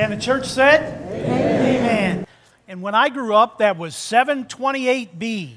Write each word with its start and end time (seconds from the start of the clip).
And 0.00 0.14
the 0.14 0.16
church 0.16 0.46
said, 0.46 0.98
Amen. 1.12 1.76
Amen. 1.76 2.26
And 2.66 2.80
when 2.80 2.94
I 2.94 3.10
grew 3.10 3.34
up, 3.34 3.58
that 3.58 3.76
was 3.76 3.94
728B. 3.94 5.56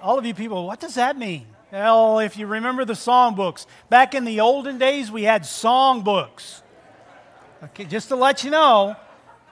All 0.00 0.18
of 0.18 0.24
you 0.24 0.34
people, 0.34 0.68
what 0.68 0.78
does 0.78 0.94
that 0.94 1.18
mean? 1.18 1.46
Well, 1.72 2.20
if 2.20 2.36
you 2.36 2.46
remember 2.46 2.84
the 2.84 2.94
song 2.94 3.34
books, 3.34 3.66
back 3.88 4.14
in 4.14 4.24
the 4.24 4.38
olden 4.38 4.78
days, 4.78 5.10
we 5.10 5.24
had 5.24 5.44
song 5.44 6.02
books. 6.02 6.62
Okay, 7.64 7.86
just 7.86 8.06
to 8.08 8.16
let 8.16 8.44
you 8.44 8.52
know, 8.52 8.94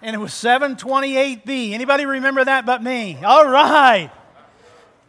and 0.00 0.14
it 0.14 0.20
was 0.20 0.30
728B. 0.30 1.72
Anybody 1.72 2.06
remember 2.06 2.44
that 2.44 2.66
but 2.66 2.84
me? 2.84 3.18
All 3.24 3.48
right. 3.48 4.12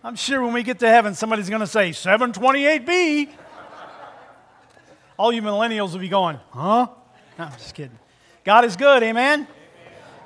I'm 0.04 0.16
sure 0.16 0.44
when 0.44 0.54
we 0.54 0.64
get 0.64 0.80
to 0.80 0.90
heaven, 0.90 1.14
somebody's 1.14 1.48
going 1.48 1.62
to 1.62 1.68
say 1.68 1.92
728B. 1.92 3.30
All 5.16 5.32
you 5.32 5.44
millennials 5.44 5.92
will 5.92 6.00
be 6.00 6.10
going, 6.10 6.40
huh? 6.50 6.88
No, 7.40 7.46
I'm 7.46 7.54
just 7.54 7.74
kidding. 7.74 7.98
God 8.44 8.66
is 8.66 8.76
good, 8.76 9.02
amen? 9.02 9.48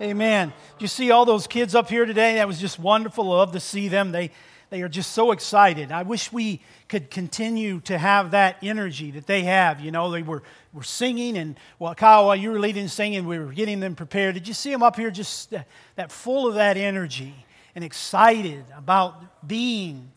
Amen. 0.02 0.09
amen. 0.09 0.54
You 0.80 0.88
see 0.88 1.12
all 1.12 1.26
those 1.26 1.45
kids 1.45 1.76
up 1.76 1.88
here 1.88 2.08
today? 2.08 2.38
That 2.38 2.48
was 2.48 2.59
just 2.59 2.80
wonderful. 2.80 3.26
Love 3.26 3.52
to 3.52 3.59
see 3.59 3.88
them. 3.88 4.12
They, 4.12 4.31
they 4.71 4.81
are 4.81 4.90
just 4.90 5.12
so 5.12 5.31
excited. 5.31 5.91
I 5.91 6.02
wish 6.02 6.34
we 6.34 6.59
could 6.90 7.12
continue 7.12 7.81
to 7.81 7.99
have 7.99 8.31
that 8.31 8.57
energy 8.63 9.12
that 9.12 9.27
they 9.27 9.44
have. 9.44 9.80
You 9.80 9.91
know, 9.91 10.09
they 10.09 10.23
were, 10.23 10.41
were 10.73 10.81
singing, 10.81 11.38
and 11.38 11.55
well, 11.77 11.94
Kyle, 11.94 12.26
while 12.26 12.35
you 12.35 12.52
were 12.52 12.59
leading 12.59 12.88
singing, 12.88 13.27
we 13.27 13.38
were 13.38 13.54
getting 13.54 13.80
them 13.80 13.93
prepared. 13.93 14.34
Did 14.34 14.48
you 14.48 14.55
see 14.55 14.71
them 14.71 14.82
up 14.82 14.95
here 14.95 15.12
just 15.12 15.52
that, 15.52 15.68
that 15.95 16.12
full 16.12 16.48
of 16.48 16.55
that 16.55 16.77
energy 16.77 17.35
and 17.76 17.84
excited 17.84 18.66
about 18.76 19.48
being 19.48 20.09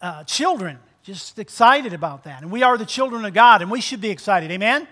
uh, 0.00 0.24
children? 0.24 0.78
Just 1.02 1.38
excited 1.38 1.92
about 1.92 2.24
that. 2.24 2.40
And 2.40 2.50
we 2.50 2.62
are 2.62 2.78
the 2.78 2.86
children 2.86 3.26
of 3.26 3.34
God, 3.34 3.60
and 3.60 3.70
we 3.70 3.82
should 3.82 4.00
be 4.00 4.08
excited. 4.08 4.50
Amen? 4.50 4.88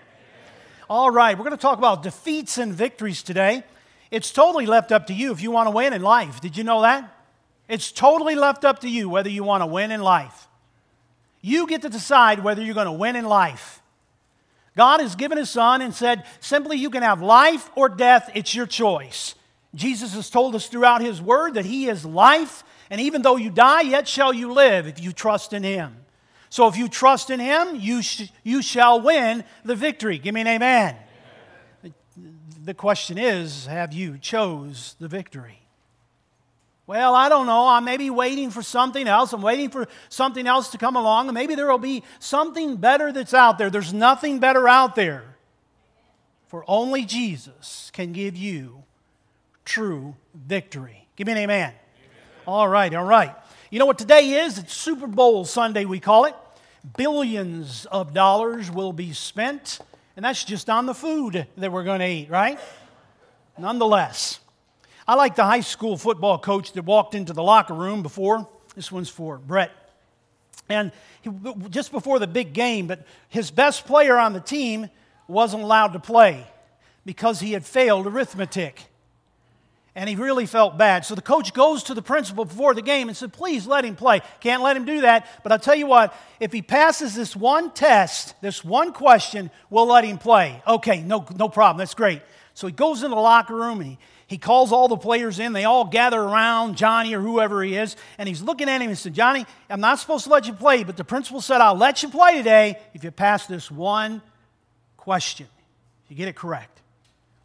All 0.89 1.11
right, 1.11 1.37
we're 1.37 1.43
going 1.43 1.55
to 1.55 1.61
talk 1.61 1.77
about 1.77 2.01
defeats 2.01 2.57
and 2.57 2.73
victories 2.73 3.21
today. 3.21 3.63
It's 4.09 4.31
totally 4.31 4.65
left 4.65 4.91
up 4.91 5.05
to 5.07 5.13
you 5.13 5.31
if 5.31 5.39
you 5.39 5.51
want 5.51 5.67
to 5.67 5.71
win 5.71 5.93
in 5.93 6.01
life. 6.01 6.41
Did 6.41 6.57
you 6.57 6.63
know 6.63 6.81
that? 6.81 7.15
It's 7.67 7.91
totally 7.91 8.33
left 8.33 8.65
up 8.65 8.79
to 8.79 8.89
you 8.89 9.07
whether 9.07 9.29
you 9.29 9.43
want 9.43 9.61
to 9.61 9.67
win 9.67 9.91
in 9.91 10.01
life. 10.01 10.47
You 11.41 11.67
get 11.67 11.83
to 11.83 11.89
decide 11.89 12.43
whether 12.43 12.63
you're 12.63 12.73
going 12.73 12.87
to 12.87 12.91
win 12.91 13.15
in 13.15 13.25
life. 13.25 13.83
God 14.75 14.99
has 14.99 15.15
given 15.15 15.37
His 15.37 15.51
Son 15.51 15.83
and 15.83 15.93
said, 15.93 16.25
simply, 16.39 16.77
you 16.77 16.89
can 16.89 17.03
have 17.03 17.21
life 17.21 17.69
or 17.75 17.87
death, 17.87 18.31
it's 18.33 18.55
your 18.55 18.65
choice. 18.65 19.35
Jesus 19.75 20.15
has 20.15 20.31
told 20.31 20.55
us 20.55 20.67
throughout 20.67 21.01
His 21.01 21.21
Word 21.21 21.53
that 21.53 21.65
He 21.65 21.87
is 21.87 22.03
life, 22.03 22.63
and 22.89 22.99
even 22.99 23.21
though 23.21 23.35
you 23.35 23.51
die, 23.51 23.81
yet 23.81 24.07
shall 24.07 24.33
you 24.33 24.51
live 24.51 24.87
if 24.87 24.99
you 24.99 25.11
trust 25.11 25.53
in 25.53 25.61
Him. 25.61 25.97
So 26.49 26.67
if 26.67 26.77
you 26.77 26.87
trust 26.87 27.29
in 27.29 27.39
Him, 27.39 27.75
you, 27.75 28.01
sh- 28.01 28.31
you 28.43 28.61
shall 28.61 29.01
win 29.01 29.43
the 29.63 29.75
victory. 29.75 30.17
Give 30.17 30.33
me 30.33 30.41
an 30.41 30.47
amen. 30.47 30.95
amen. 31.83 31.93
The 32.63 32.73
question 32.73 33.17
is, 33.17 33.67
have 33.67 33.93
you 33.93 34.17
chose 34.17 34.95
the 34.99 35.07
victory? 35.07 35.59
Well, 36.89 37.13
I 37.13 37.29
don't 37.29 37.45
know. 37.45 37.67
I 37.67 37.81
may 37.81 37.97
be 37.97 38.09
waiting 38.09 38.49
for 38.49 38.63
something 38.63 39.07
else. 39.07 39.31
I'm 39.31 39.43
waiting 39.43 39.69
for 39.69 39.87
something 40.09 40.47
else 40.47 40.69
to 40.71 40.79
come 40.79 40.95
along. 40.95 41.27
And 41.27 41.35
maybe 41.35 41.53
there 41.53 41.67
will 41.67 41.77
be 41.77 42.01
something 42.17 42.77
better 42.77 43.11
that's 43.11 43.35
out 43.35 43.59
there. 43.59 43.69
There's 43.69 43.93
nothing 43.93 44.39
better 44.39 44.67
out 44.67 44.95
there. 44.95 45.35
For 46.47 46.65
only 46.67 47.05
Jesus 47.05 47.91
can 47.93 48.11
give 48.11 48.35
you 48.35 48.85
true 49.65 50.15
victory. 50.33 51.07
Give 51.15 51.27
me 51.27 51.33
an 51.33 51.37
amen. 51.37 51.69
amen. 51.69 51.79
All 52.47 52.67
right, 52.67 52.91
all 52.95 53.05
right. 53.05 53.35
You 53.71 53.77
know 53.77 53.85
what 53.85 53.99
today 53.99 54.31
is? 54.31 54.57
It's 54.57 54.73
Super 54.73 55.05
Bowl 55.05 55.45
Sunday, 55.45 55.85
we 55.85 55.99
call 55.99 56.25
it. 56.25 56.33
Billions 56.97 57.85
of 57.85 58.15
dollars 58.15 58.71
will 58.71 58.93
be 58.93 59.13
spent, 59.13 59.77
and 60.15 60.25
that's 60.25 60.43
just 60.43 60.71
on 60.71 60.87
the 60.87 60.95
food 60.95 61.45
that 61.55 61.71
we're 61.71 61.83
going 61.83 61.99
to 61.99 62.07
eat, 62.07 62.31
right? 62.31 62.59
Nonetheless, 63.59 64.39
I 65.07 65.13
like 65.13 65.35
the 65.35 65.43
high 65.43 65.59
school 65.59 65.97
football 65.97 66.39
coach 66.39 66.73
that 66.73 66.83
walked 66.83 67.13
into 67.13 67.31
the 67.31 67.43
locker 67.43 67.75
room 67.75 68.01
before. 68.01 68.47
This 68.73 68.91
one's 68.91 69.07
for 69.09 69.37
Brett. 69.37 69.71
And 70.67 70.91
he, 71.21 71.29
just 71.69 71.91
before 71.91 72.17
the 72.17 72.25
big 72.25 72.53
game, 72.53 72.87
but 72.87 73.05
his 73.27 73.51
best 73.51 73.85
player 73.85 74.17
on 74.17 74.33
the 74.33 74.39
team 74.39 74.89
wasn't 75.27 75.61
allowed 75.61 75.93
to 75.93 75.99
play 75.99 76.43
because 77.05 77.39
he 77.39 77.51
had 77.51 77.67
failed 77.67 78.07
arithmetic. 78.07 78.88
And 79.99 80.07
he 80.07 80.15
really 80.15 80.45
felt 80.45 80.77
bad. 80.77 81.05
So 81.05 81.13
the 81.13 81.21
coach 81.21 81.53
goes 81.53 81.83
to 81.83 81.93
the 81.93 82.01
principal 82.01 82.45
before 82.45 82.73
the 82.73 82.81
game 82.81 83.09
and 83.09 83.17
said, 83.17 83.33
Please 83.33 83.67
let 83.67 83.83
him 83.83 83.97
play. 83.97 84.21
Can't 84.39 84.63
let 84.63 84.77
him 84.77 84.85
do 84.85 85.01
that. 85.01 85.27
But 85.43 85.51
I'll 85.51 85.59
tell 85.59 85.75
you 85.75 85.87
what, 85.87 86.15
if 86.39 86.53
he 86.53 86.61
passes 86.61 87.15
this 87.15 87.35
one 87.35 87.71
test, 87.71 88.33
this 88.41 88.63
one 88.63 88.93
question, 88.93 89.51
we'll 89.69 89.87
let 89.87 90.05
him 90.05 90.17
play. 90.17 90.63
Okay, 90.65 91.01
no, 91.01 91.25
no 91.35 91.49
problem. 91.49 91.79
That's 91.79 91.95
great. 91.95 92.21
So 92.53 92.65
he 92.65 92.71
goes 92.71 93.03
in 93.03 93.11
the 93.11 93.17
locker 93.17 93.53
room 93.53 93.81
and 93.81 93.89
he, 93.89 93.97
he 94.25 94.37
calls 94.37 94.71
all 94.71 94.87
the 94.87 94.95
players 94.95 95.37
in. 95.37 95.51
They 95.51 95.65
all 95.65 95.83
gather 95.83 96.21
around 96.21 96.77
Johnny 96.77 97.13
or 97.13 97.19
whoever 97.19 97.61
he 97.61 97.75
is, 97.75 97.97
and 98.17 98.29
he's 98.29 98.41
looking 98.41 98.69
at 98.69 98.81
him 98.81 98.87
and 98.87 98.97
said, 98.97 99.13
Johnny, 99.13 99.45
I'm 99.69 99.81
not 99.81 99.99
supposed 99.99 100.23
to 100.23 100.29
let 100.29 100.47
you 100.47 100.53
play, 100.53 100.85
but 100.85 100.95
the 100.95 101.03
principal 101.03 101.41
said, 101.41 101.59
I'll 101.59 101.75
let 101.75 102.03
you 102.03 102.09
play 102.09 102.37
today 102.37 102.79
if 102.93 103.03
you 103.03 103.11
pass 103.11 103.47
this 103.47 103.69
one 103.69 104.21
question. 104.95 105.47
If 106.05 106.11
you 106.11 106.15
get 106.15 106.29
it 106.29 106.37
correct. 106.37 106.79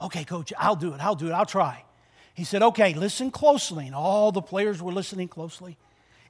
Okay, 0.00 0.22
coach, 0.22 0.52
I'll 0.56 0.76
do 0.76 0.94
it. 0.94 1.00
I'll 1.00 1.16
do 1.16 1.26
it. 1.26 1.32
I'll 1.32 1.46
try. 1.46 1.82
He 2.34 2.44
said, 2.44 2.62
Okay, 2.62 2.94
listen 2.94 3.30
closely. 3.30 3.86
And 3.86 3.94
all 3.94 4.32
the 4.32 4.42
players 4.42 4.82
were 4.82 4.92
listening 4.92 5.28
closely. 5.28 5.76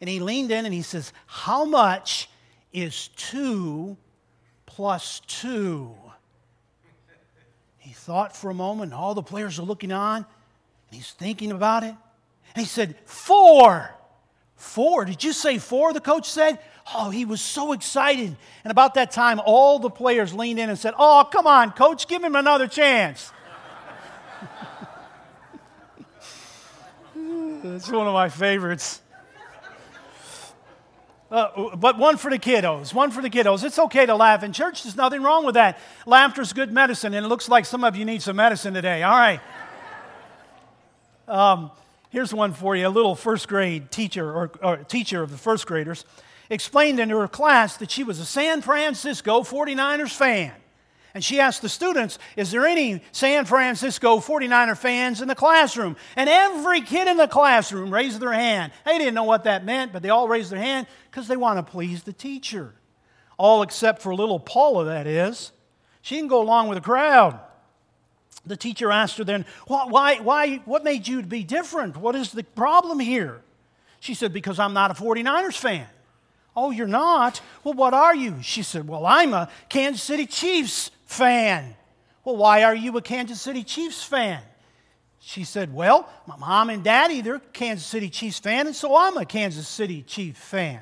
And 0.01 0.09
he 0.09 0.21
leaned 0.21 0.51
in 0.51 0.65
and 0.65 0.75
he 0.75 0.83
says, 0.83 1.13
How 1.27 1.65
much 1.65 2.29
is 2.73 3.09
two 3.17 3.97
plus 4.67 5.21
two? 5.27 5.95
He 7.79 7.93
thought 7.93 8.37
for 8.37 8.51
a 8.51 8.55
moment, 8.55 8.93
And 8.93 9.01
all 9.01 9.15
the 9.15 9.23
players 9.23 9.59
are 9.59 9.63
looking 9.63 9.93
on. 9.93 10.27
He's 10.91 11.13
thinking 11.13 11.51
about 11.51 11.83
it. 11.83 11.95
And 12.55 12.65
he 12.65 12.67
said, 12.67 12.97
Four. 13.07 13.91
Four. 14.57 15.05
Did 15.05 15.25
you 15.25 15.33
say 15.33 15.59
four? 15.59 15.93
The 15.93 16.01
coach 16.01 16.31
said. 16.31 16.59
Oh, 16.93 17.09
he 17.09 17.25
was 17.25 17.41
so 17.41 17.73
excited. 17.73 18.37
And 18.63 18.71
about 18.71 18.95
that 18.95 19.11
time, 19.11 19.41
all 19.45 19.79
the 19.79 19.89
players 19.89 20.35
leaned 20.35 20.59
in 20.59 20.69
and 20.69 20.79
said, 20.79 20.93
Oh, 20.99 21.27
come 21.33 21.47
on, 21.47 21.73
coach, 21.73 22.07
give 22.07 22.23
him 22.23 22.37
another 22.37 22.67
chance. 22.67 23.33
That's 27.65 27.91
one 27.91 28.07
of 28.07 28.13
my 28.13 28.29
favorites. 28.29 29.01
Uh, 31.31 31.75
but 31.77 31.99
one 31.99 32.19
for 32.19 32.31
the 32.31 32.39
kiddos, 32.39 32.93
one 32.93 33.11
for 33.11 33.23
the 33.23 33.31
kiddos. 33.31 33.65
It's 33.65 33.79
okay 33.79 34.05
to 34.05 34.15
laugh 34.15 34.43
in 34.43 34.53
church. 34.53 34.83
There's 34.83 34.97
nothing 34.97 35.23
wrong 35.23 35.47
with 35.47 35.55
that. 35.55 35.79
Laughter's 36.05 36.53
good 36.53 36.71
medicine, 36.71 37.15
and 37.15 37.25
it 37.25 37.29
looks 37.31 37.49
like 37.49 37.65
some 37.65 37.83
of 37.83 37.97
you 37.97 38.05
need 38.05 38.21
some 38.21 38.37
medicine 38.37 38.75
today. 38.75 39.03
All 39.03 39.17
right. 39.17 39.41
Um, 41.27 41.71
here's 42.11 42.35
one 42.35 42.53
for 42.53 42.77
you. 42.77 42.87
A 42.87 42.91
little 42.91 43.15
first 43.15 43.49
grade 43.49 43.91
teacher 43.91 44.31
or, 44.31 44.51
or 44.63 44.77
teacher 44.77 45.23
of 45.23 45.31
the 45.31 45.39
first 45.39 45.67
graders 45.67 46.05
explained 46.51 47.01
in 47.01 47.09
her 47.09 47.27
class 47.27 47.79
that 47.79 47.91
she 47.91 48.05
was 48.05 48.19
a 48.19 48.27
San 48.27 48.61
Francisco 48.61 49.41
49ers 49.41 50.15
fan. 50.15 50.53
And 51.15 51.25
she 51.25 51.39
asked 51.39 51.63
the 51.63 51.69
students, 51.69 52.19
Is 52.37 52.51
there 52.51 52.67
any 52.67 53.01
San 53.13 53.45
Francisco 53.45 54.19
49er 54.19 54.77
fans 54.77 55.23
in 55.23 55.29
the 55.29 55.37
classroom? 55.37 55.97
And 56.17 56.29
every 56.29 56.81
kid 56.81 57.07
in 57.07 57.17
the 57.17 57.29
classroom 57.29 57.95
raised 57.95 58.21
their 58.21 58.33
hand. 58.33 58.73
They 58.85 58.99
didn't 58.99 59.15
know 59.15 59.25
what 59.25 59.45
that 59.45 59.65
meant, 59.65 59.93
but 59.93 60.03
they 60.03 60.11
all 60.11 60.27
raised 60.27 60.51
their 60.51 60.59
hand 60.59 60.89
because 61.11 61.29
they 61.29 61.37
want 61.37 61.65
to 61.65 61.71
please 61.71 62.03
the 62.03 62.13
teacher. 62.13 62.75
All 63.39 63.63
except 63.63 64.03
for 64.03 64.13
little 64.15 64.41
Paula, 64.41 64.87
that 64.87 65.07
is. 65.07 65.53
She 66.03 66.17
didn't 66.17 66.29
go 66.29 66.43
along 66.43 66.69
with 66.69 66.77
the 66.77 66.83
crowd. 66.83 67.39
The 68.45 68.57
teacher 68.57 68.91
asked 68.91 69.17
her 69.19 69.25
then, 69.25 69.47
why, 69.67 70.19
why, 70.21 70.57
what 70.67 70.85
made 70.85 71.09
you 71.09 71.23
be 71.23 71.45
different? 71.45 71.97
What 71.97 72.15
is 72.15 72.33
the 72.33 72.43
problem 72.43 72.99
here? 72.99 73.41
She 74.01 74.13
said, 74.13 74.33
Because 74.33 74.59
I'm 74.59 74.75
not 74.75 74.91
a 74.91 74.95
49ers 74.95 75.57
fan. 75.57 75.87
Oh, 76.57 76.71
you're 76.71 76.87
not? 76.87 77.41
Well, 77.65 77.75
what 77.75 77.95
are 77.95 78.15
you? 78.15 78.43
She 78.43 78.63
said, 78.63 78.87
Well, 78.87 79.07
I'm 79.07 79.33
a 79.33 79.49
Kansas 79.71 80.03
City 80.03 80.27
Chiefs 80.27 80.91
fan. 81.15 81.75
Well, 82.25 82.37
why 82.37 82.65
are 82.65 82.75
you 82.75 82.97
a 82.97 83.03
Kansas 83.03 83.41
City 83.41 83.63
Chiefs 83.63 84.03
fan? 84.03 84.43
She 85.21 85.45
said, 85.45 85.73
Well, 85.73 86.09
my 86.27 86.37
mom 86.37 86.71
and 86.71 86.85
daddy, 86.85 87.21
they're 87.21 87.39
Kansas 87.39 87.87
City 87.87 88.11
Chiefs 88.11 88.39
fan, 88.39 88.67
and 88.67 88.77
so 88.77 88.97
I'm 88.97 89.17
a 89.17 89.25
Kansas 89.25 89.67
City 89.67 90.03
Chief 90.03 90.37
fan. 90.37 90.81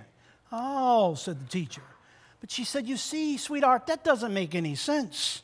Oh, 0.50 1.14
said 1.14 1.40
the 1.40 1.49
teacher. 1.49 1.82
But 2.40 2.50
she 2.50 2.64
said, 2.64 2.87
You 2.87 2.96
see, 2.96 3.37
sweetheart, 3.37 3.87
that 3.87 4.02
doesn't 4.02 4.34
make 4.34 4.55
any 4.55 4.75
sense. 4.75 5.43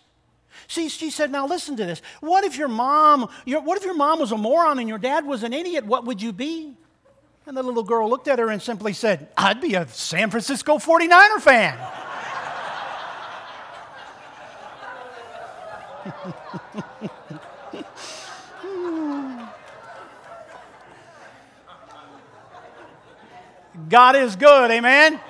See, 0.67 0.89
she 0.89 1.11
said, 1.11 1.31
now 1.31 1.47
listen 1.47 1.77
to 1.77 1.85
this. 1.85 2.03
What 2.21 2.43
if 2.43 2.57
your 2.59 2.69
mom, 2.69 3.29
your, 3.47 3.61
what 3.61 3.79
if 3.79 3.85
your 3.85 3.95
mom 3.95 4.19
was 4.19 4.33
a 4.33 4.37
moron 4.37 4.81
and 4.81 4.89
your 4.89 4.99
dad 4.99 5.25
was 5.25 5.45
an 5.45 5.53
idiot? 5.53 5.87
What 5.87 6.05
would 6.07 6.21
you 6.21 6.33
be? 6.33 6.75
And 7.47 7.57
the 7.57 7.63
little 7.63 7.85
girl 7.85 8.11
looked 8.11 8.29
at 8.29 8.39
her 8.39 8.51
and 8.51 8.61
simply 8.61 8.93
said, 8.93 9.29
I'd 9.37 9.61
be 9.61 9.75
a 9.75 9.87
San 9.89 10.31
Francisco 10.31 10.79
49er 10.79 11.41
fan. 11.41 11.79
God 23.89 24.17
is 24.17 24.37
good, 24.37 24.71
amen? 24.71 25.21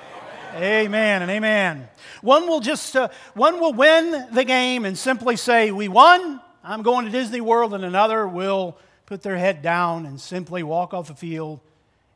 Amen 0.55 1.21
and 1.21 1.31
amen. 1.31 1.87
One 2.21 2.47
will 2.47 2.59
just 2.59 2.95
uh, 2.95 3.09
one 3.33 3.59
will 3.59 3.73
win 3.73 4.33
the 4.33 4.43
game 4.43 4.85
and 4.85 4.97
simply 4.97 5.35
say, 5.35 5.71
"We 5.71 5.87
won," 5.87 6.41
I'm 6.63 6.81
going 6.81 7.05
to 7.05 7.11
Disney 7.11 7.41
World, 7.41 7.73
and 7.73 7.85
another 7.85 8.27
will 8.27 8.77
put 9.05 9.21
their 9.21 9.37
head 9.37 9.61
down 9.61 10.05
and 10.05 10.19
simply 10.19 10.63
walk 10.63 10.93
off 10.93 11.07
the 11.07 11.15
field 11.15 11.59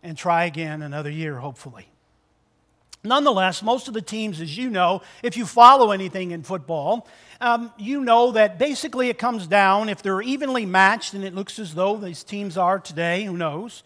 and 0.01 0.17
try 0.17 0.45
again 0.45 0.81
another 0.81 1.09
year, 1.09 1.37
hopefully. 1.37 1.87
Nonetheless, 3.03 3.61
most 3.61 3.87
of 3.89 3.93
the 3.93 4.01
teams, 4.01 4.39
as 4.39 4.57
you 4.57 4.69
know, 4.69 5.01
if 5.21 5.35
you 5.35 5.45
follow 5.45 5.91
anything 5.91 6.31
in 6.31 6.43
football, 6.43 7.07
um, 7.41 7.71
you 7.77 8.01
know 8.01 8.31
that 8.31 8.57
basically 8.57 9.09
it 9.09 9.17
comes 9.17 9.45
down, 9.45 9.89
if 9.89 10.01
they're 10.01 10.21
evenly 10.21 10.65
matched, 10.65 11.13
and 11.13 11.23
it 11.25 11.35
looks 11.35 11.59
as 11.59 11.75
though 11.75 11.97
these 11.97 12.23
teams 12.23 12.57
are 12.57 12.79
today, 12.79 13.25
who 13.25 13.35
knows, 13.35 13.83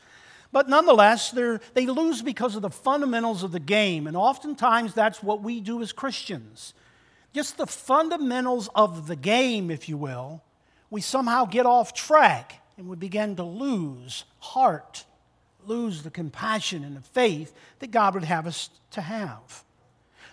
but 0.51 0.69
nonetheless, 0.69 1.31
they 1.31 1.85
lose 1.85 2.21
because 2.21 2.55
of 2.55 2.61
the 2.61 2.69
fundamentals 2.69 3.43
of 3.43 3.51
the 3.51 3.59
game. 3.59 4.07
And 4.07 4.15
oftentimes, 4.15 4.93
that's 4.93 5.21
what 5.21 5.41
we 5.41 5.59
do 5.59 5.81
as 5.81 5.91
Christians. 5.91 6.73
Just 7.33 7.57
the 7.57 7.67
fundamentals 7.67 8.69
of 8.73 9.07
the 9.07 9.15
game, 9.15 9.69
if 9.69 9.89
you 9.89 9.97
will, 9.97 10.41
we 10.89 11.01
somehow 11.01 11.45
get 11.45 11.65
off 11.65 11.93
track 11.93 12.61
and 12.77 12.87
we 12.87 12.95
begin 12.95 13.35
to 13.35 13.43
lose 13.43 14.23
heart, 14.39 15.05
lose 15.67 16.03
the 16.03 16.09
compassion 16.09 16.83
and 16.83 16.95
the 16.95 17.01
faith 17.01 17.53
that 17.79 17.91
God 17.91 18.13
would 18.13 18.23
have 18.23 18.47
us 18.47 18.69
to 18.91 19.01
have. 19.01 19.63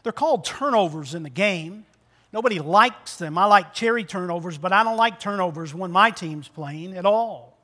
They're 0.02 0.12
called 0.12 0.44
turnovers 0.44 1.14
in 1.14 1.22
the 1.22 1.30
game. 1.30 1.86
Nobody 2.32 2.58
likes 2.58 3.16
them. 3.16 3.38
I 3.38 3.44
like 3.46 3.74
cherry 3.74 4.04
turnovers, 4.04 4.58
but 4.58 4.72
I 4.72 4.82
don't 4.82 4.96
like 4.96 5.20
turnovers 5.20 5.74
when 5.74 5.90
my 5.90 6.10
team's 6.10 6.48
playing 6.48 6.96
at 6.96 7.06
all. 7.06 7.56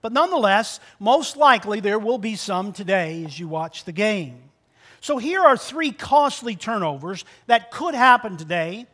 But 0.00 0.12
nonetheless, 0.12 0.80
most 0.98 1.36
likely 1.36 1.80
there 1.80 1.98
will 1.98 2.18
be 2.18 2.36
some 2.36 2.72
today 2.72 3.24
as 3.24 3.38
you 3.38 3.48
watch 3.48 3.84
the 3.84 3.92
game. 3.92 4.38
So 5.00 5.18
here 5.18 5.40
are 5.40 5.56
three 5.56 5.90
costly 5.90 6.54
turnovers 6.54 7.24
that 7.46 7.70
could 7.70 7.94
happen 7.94 8.36
today. 8.36 8.86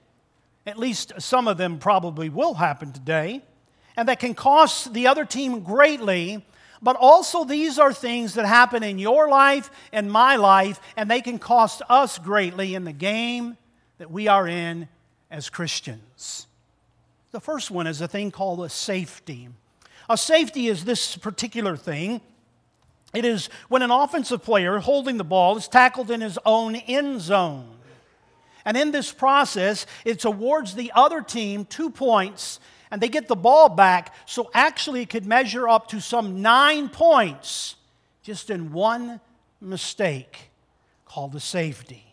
At 0.67 0.79
least 0.79 1.13
some 1.19 1.49
of 1.49 1.59
them 1.59 1.79
probably 1.79 2.29
will 2.29 2.55
happen 2.55 2.93
today. 2.93 3.43
And 3.97 4.09
that 4.09 4.21
can 4.21 4.35
cost 4.35 4.95
the 4.95 5.07
other 5.07 5.25
team 5.25 5.61
greatly. 5.61 6.45
But 6.83 6.97
also, 6.97 7.45
these 7.45 7.79
are 7.79 7.93
things 7.93 8.35
that 8.35 8.47
happen 8.47 8.83
in 8.83 8.99
your 8.99 9.29
life 9.29 9.71
and 9.93 10.11
my 10.11 10.37
life, 10.37 10.81
and 10.97 11.11
they 11.11 11.21
can 11.21 11.39
cost 11.39 11.83
us 11.89 12.19
greatly 12.19 12.75
in 12.75 12.85
the 12.85 12.93
game 12.93 13.57
that 13.99 14.11
we 14.11 14.29
are 14.29 14.47
in 14.47 14.89
as 15.31 15.51
Christians. 15.51 16.47
The 17.33 17.41
first 17.41 17.71
one 17.71 17.87
is 17.87 18.01
a 18.01 18.09
thing 18.09 18.31
called 18.31 18.61
a 18.61 18.69
safety. 18.69 19.49
A 20.09 20.17
safety 20.17 20.69
is 20.69 20.85
this 20.85 21.17
particular 21.17 21.77
thing. 21.77 22.21
It 23.13 23.25
is 23.25 23.49
when 23.69 23.83
an 23.83 23.91
offensive 23.91 24.43
player 24.43 24.79
holding 24.79 25.17
the 25.17 25.25
ball 25.25 25.57
is 25.57 25.69
tackled 25.69 26.11
in 26.11 26.21
his 26.21 26.39
own 26.47 26.77
end 26.77 27.21
zone. 27.21 27.75
And 28.65 28.77
in 28.77 28.91
this 28.91 29.13
process, 29.13 29.87
it 30.05 30.25
awards 30.25 30.75
the 30.75 30.93
other 30.95 31.23
team 31.23 31.65
two 31.65 31.91
points 31.91 32.61
and 32.91 33.01
they 33.01 33.09
get 33.09 33.29
the 33.29 33.37
ball 33.37 33.69
back. 33.69 34.15
So 34.27 34.51
actually, 34.55 35.03
it 35.03 35.11
could 35.11 35.27
measure 35.27 35.69
up 35.69 35.89
to 35.89 36.01
some 36.01 36.43
nine 36.43 36.89
points 36.89 37.77
just 38.23 38.51
in 38.51 38.73
one 38.73 39.21
mistake 39.61 40.51
called 41.05 41.35
a 41.35 41.41
safety. 41.41 42.05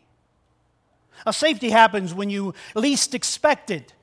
A 1.26 1.34
safety 1.34 1.70
happens 1.70 2.14
when 2.14 2.30
you 2.30 2.54
least 2.76 3.14
expect 3.14 3.72
it 3.72 3.94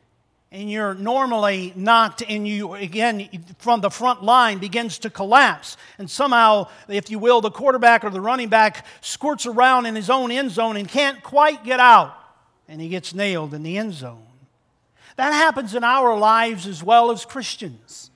and 0.53 0.71
you're 0.71 0.95
normally 0.95 1.73
knocked 1.75 2.23
and 2.29 2.47
you 2.47 2.75
again 2.75 3.27
from 3.59 3.81
the 3.81 3.91
front 3.91 4.23
line 4.23 4.59
begins 4.59 4.99
to 4.99 5.11
collapse 5.11 5.77
and 5.99 6.11
somehow 6.11 6.69
if 6.89 7.11
you 7.11 7.19
will 7.19 7.41
the 7.41 7.51
quarterback 7.51 8.05
or 8.05 8.11
the 8.11 8.21
running 8.21 8.49
back 8.49 8.85
squirts 9.01 9.47
around 9.47 9.87
in 9.87 9.97
his 9.97 10.11
own 10.11 10.31
end 10.31 10.51
zone 10.51 10.77
and 10.77 10.89
can't 10.89 11.23
quite 11.23 11.65
get 11.65 11.81
out 11.81 12.15
and 12.69 12.81
he 12.81 12.89
gets 12.89 13.15
nailed 13.15 13.55
in 13.55 13.63
the 13.63 13.79
end 13.79 13.95
zone 13.95 14.27
that 15.17 15.33
happens 15.33 15.75
in 15.75 15.85
our 15.85 16.19
lives 16.19 16.67
as 16.67 16.83
well 16.83 17.11
as 17.11 17.25
christians. 17.25 18.11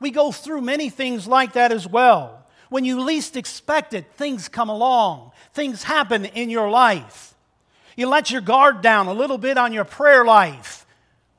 We 0.00 0.10
go 0.10 0.32
through 0.32 0.62
many 0.62 0.90
things 0.90 1.26
like 1.26 1.52
that 1.52 1.72
as 1.72 1.86
well. 1.86 2.46
When 2.68 2.84
you 2.84 3.00
least 3.00 3.36
expect 3.36 3.94
it 3.94 4.06
things 4.14 4.48
come 4.48 4.68
along. 4.68 5.32
Things 5.52 5.82
happen 5.82 6.24
in 6.24 6.50
your 6.50 6.70
life. 6.70 7.34
You 7.96 8.08
let 8.08 8.30
your 8.30 8.40
guard 8.40 8.80
down 8.80 9.08
a 9.08 9.12
little 9.12 9.38
bit 9.38 9.58
on 9.58 9.72
your 9.72 9.84
prayer 9.84 10.24
life 10.24 10.80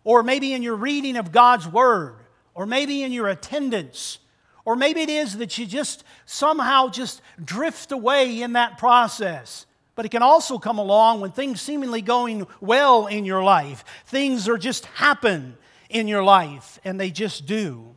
or 0.03 0.24
maybe 0.24 0.53
in 0.53 0.63
your 0.63 0.75
reading 0.75 1.18
of 1.18 1.31
God's 1.31 1.68
Word, 1.68 2.15
or 2.53 2.65
maybe 2.65 3.03
in 3.03 3.12
your 3.12 3.27
attendance, 3.27 4.19
or 4.65 4.75
maybe 4.75 5.01
it 5.01 5.09
is 5.09 5.38
that 5.38 5.57
you 5.57 5.65
just 5.65 6.03
somehow 6.25 6.89
just 6.89 7.21
drift 7.44 7.92
away 7.92 8.42
in 8.42 8.53
that 8.53 8.77
process. 8.77 9.65
But 9.95 10.05
it 10.05 10.09
can 10.09 10.23
also 10.23 10.57
come 10.57 10.77
along 10.77 11.21
when 11.21 11.31
things 11.31 11.61
seemingly 11.61 12.01
going 12.01 12.47
well 12.59 13.07
in 13.07 13.25
your 13.25 13.43
life. 13.43 13.83
Things 14.05 14.47
are 14.47 14.57
just 14.57 14.85
happen 14.85 15.57
in 15.89 16.07
your 16.07 16.23
life, 16.23 16.79
and 16.83 16.99
they 16.99 17.11
just 17.11 17.45
do. 17.45 17.95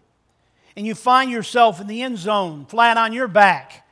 And 0.77 0.87
you 0.87 0.95
find 0.95 1.31
yourself 1.31 1.81
in 1.81 1.87
the 1.87 2.03
end 2.03 2.19
zone, 2.19 2.67
flat 2.67 2.97
on 2.97 3.13
your 3.13 3.29
back, 3.29 3.87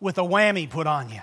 with 0.00 0.18
a 0.18 0.22
whammy 0.22 0.68
put 0.68 0.86
on 0.86 1.08
you. 1.08 1.20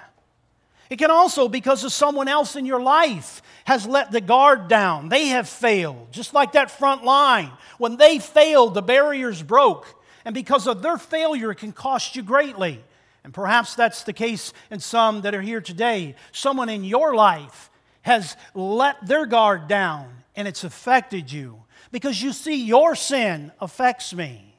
It 0.89 0.97
can 0.97 1.11
also 1.11 1.47
because 1.47 1.83
of 1.83 1.91
someone 1.91 2.27
else 2.27 2.55
in 2.55 2.65
your 2.65 2.81
life 2.81 3.41
has 3.65 3.85
let 3.87 4.11
the 4.11 4.21
guard 4.21 4.67
down. 4.67 5.09
They 5.09 5.27
have 5.27 5.49
failed, 5.49 6.11
just 6.11 6.33
like 6.33 6.53
that 6.53 6.71
front 6.71 7.03
line. 7.03 7.51
When 7.77 7.97
they 7.97 8.19
failed, 8.19 8.73
the 8.73 8.81
barriers 8.81 9.41
broke. 9.41 10.01
And 10.25 10.33
because 10.33 10.67
of 10.67 10.81
their 10.81 10.97
failure, 10.97 11.51
it 11.51 11.57
can 11.57 11.71
cost 11.71 12.15
you 12.15 12.23
greatly. 12.23 12.83
And 13.23 13.33
perhaps 13.33 13.75
that's 13.75 14.03
the 14.03 14.13
case 14.13 14.53
in 14.69 14.79
some 14.79 15.21
that 15.21 15.33
are 15.33 15.41
here 15.41 15.61
today. 15.61 16.15
Someone 16.31 16.69
in 16.69 16.83
your 16.83 17.15
life 17.15 17.69
has 18.01 18.35
let 18.53 19.05
their 19.05 19.25
guard 19.25 19.67
down 19.67 20.23
and 20.35 20.47
it's 20.47 20.63
affected 20.63 21.31
you 21.31 21.63
because 21.91 22.21
you 22.21 22.33
see 22.33 22.65
your 22.65 22.95
sin 22.95 23.51
affects 23.61 24.13
me. 24.13 24.55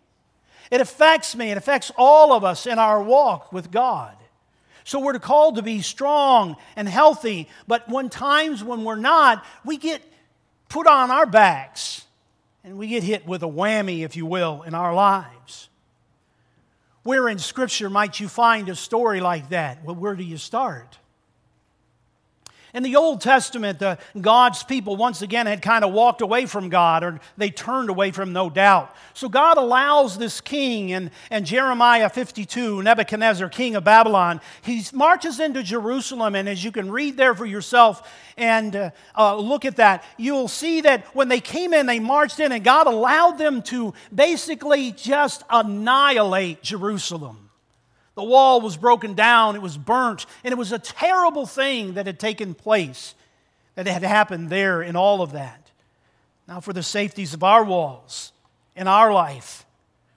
It 0.71 0.81
affects 0.81 1.37
me, 1.37 1.51
it 1.51 1.59
affects 1.59 1.93
all 1.97 2.33
of 2.33 2.43
us 2.43 2.67
in 2.67 2.79
our 2.79 3.03
walk 3.03 3.53
with 3.53 3.71
God. 3.71 4.17
So 4.85 5.01
we're 5.01 5.19
called 5.19 5.57
to 5.57 5.63
be 5.63 5.83
strong 5.83 6.57
and 6.77 6.89
healthy, 6.89 7.49
but 7.67 7.89
when 7.89 8.09
times 8.09 8.63
when 8.63 8.85
we're 8.85 8.97
not, 8.97 9.45
we 9.65 9.77
get 9.77 10.03
put 10.69 10.87
on 10.87 11.11
our 11.11 11.27
backs 11.27 12.05
and 12.63 12.77
we 12.79 12.89
get 12.89 13.03
hit 13.03 13.27
with 13.27 13.43
a 13.43 13.49
whammy, 13.49 14.05
if 14.05 14.17
you 14.17 14.27
will, 14.27 14.63
in 14.63 14.75
our 14.75 14.95
lives. 14.95 15.69
Where 17.05 17.29
in 17.29 17.39
Scripture 17.39 17.91
might 17.91 18.19
you 18.19 18.29
find 18.29 18.71
a 18.71 18.75
story 18.75 19.21
like 19.21 19.51
that? 19.51 19.85
Well, 19.85 19.95
where 19.95 20.15
do 20.15 20.25
you 20.25 20.39
start? 20.39 20.99
In 22.75 22.83
the 22.83 22.97
Old 22.97 23.21
Testament, 23.21 23.81
God's 24.21 24.65
people 24.65 24.97
once 24.97 25.23
again 25.23 25.47
had 25.47 25.63
kind 25.63 25.85
of 25.85 25.93
walked 25.93 26.21
away 26.23 26.47
from 26.47 26.71
God, 26.71 27.05
or 27.05 27.21
they 27.37 27.49
turned 27.49 27.89
away 27.89 28.11
from 28.11 28.33
no 28.33 28.51
doubt. 28.51 28.93
So 29.15 29.29
God 29.29 29.59
allows 29.59 30.19
this 30.19 30.41
king, 30.41 30.93
and, 30.93 31.13
and 31.31 31.47
Jeremiah 31.47 32.09
52, 32.09 32.83
Nebuchadnezzar, 32.83 33.49
king 33.49 33.77
of 33.77 33.85
Babylon, 33.85 34.41
he 34.63 34.85
marches 34.93 35.39
into 35.39 35.63
Jerusalem, 35.63 36.35
and 36.35 36.49
as 36.49 36.65
you 36.65 36.73
can 36.73 36.91
read 36.91 37.17
there 37.17 37.37
for 37.37 37.47
yourself 37.47 38.11
and 38.37 38.75
uh, 38.75 38.91
uh, 39.17 39.37
look 39.37 39.65
at 39.65 39.77
that, 39.77 40.03
you'll 40.17 40.49
see 40.49 40.81
that 40.81 41.05
when 41.15 41.29
they 41.29 41.41
came 41.41 41.73
in, 41.73 41.87
they 41.87 42.01
marched 42.01 42.41
in, 42.41 42.51
and 42.51 42.65
God 42.65 42.89
allowed 42.89 43.39
them 43.39 43.63
to 43.63 43.95
basically 44.13 44.91
just 44.91 45.45
annihilate 45.49 46.61
Jerusalem. 46.61 47.44
The 48.15 48.25
wall 48.25 48.61
was 48.61 48.77
broken 48.77 49.15
down, 49.15 49.57
it 49.57 49.63
was 49.63 49.77
burnt, 49.77 50.27
and 50.45 50.53
it 50.53 50.59
was 50.59 50.73
a 50.73 50.79
terrible 50.79 51.47
thing 51.47 51.95
that 51.95 52.07
had 52.07 52.21
taken 52.21 52.55
place, 52.55 53.15
that 53.75 53.87
had 53.87 54.03
happened 54.03 54.51
there 54.51 54.83
in 54.83 54.95
all 54.95 55.21
of 55.21 55.33
that. 55.33 55.71
Now, 56.47 56.61
for 56.61 56.73
the 56.73 56.83
safeties 56.83 57.35
of 57.35 57.43
our 57.43 57.65
walls 57.65 58.33
in 58.77 58.87
our 58.87 59.13
life, 59.13 59.65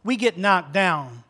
we 0.04 0.16
get 0.16 0.38
knocked 0.38 0.74
down, 0.74 1.24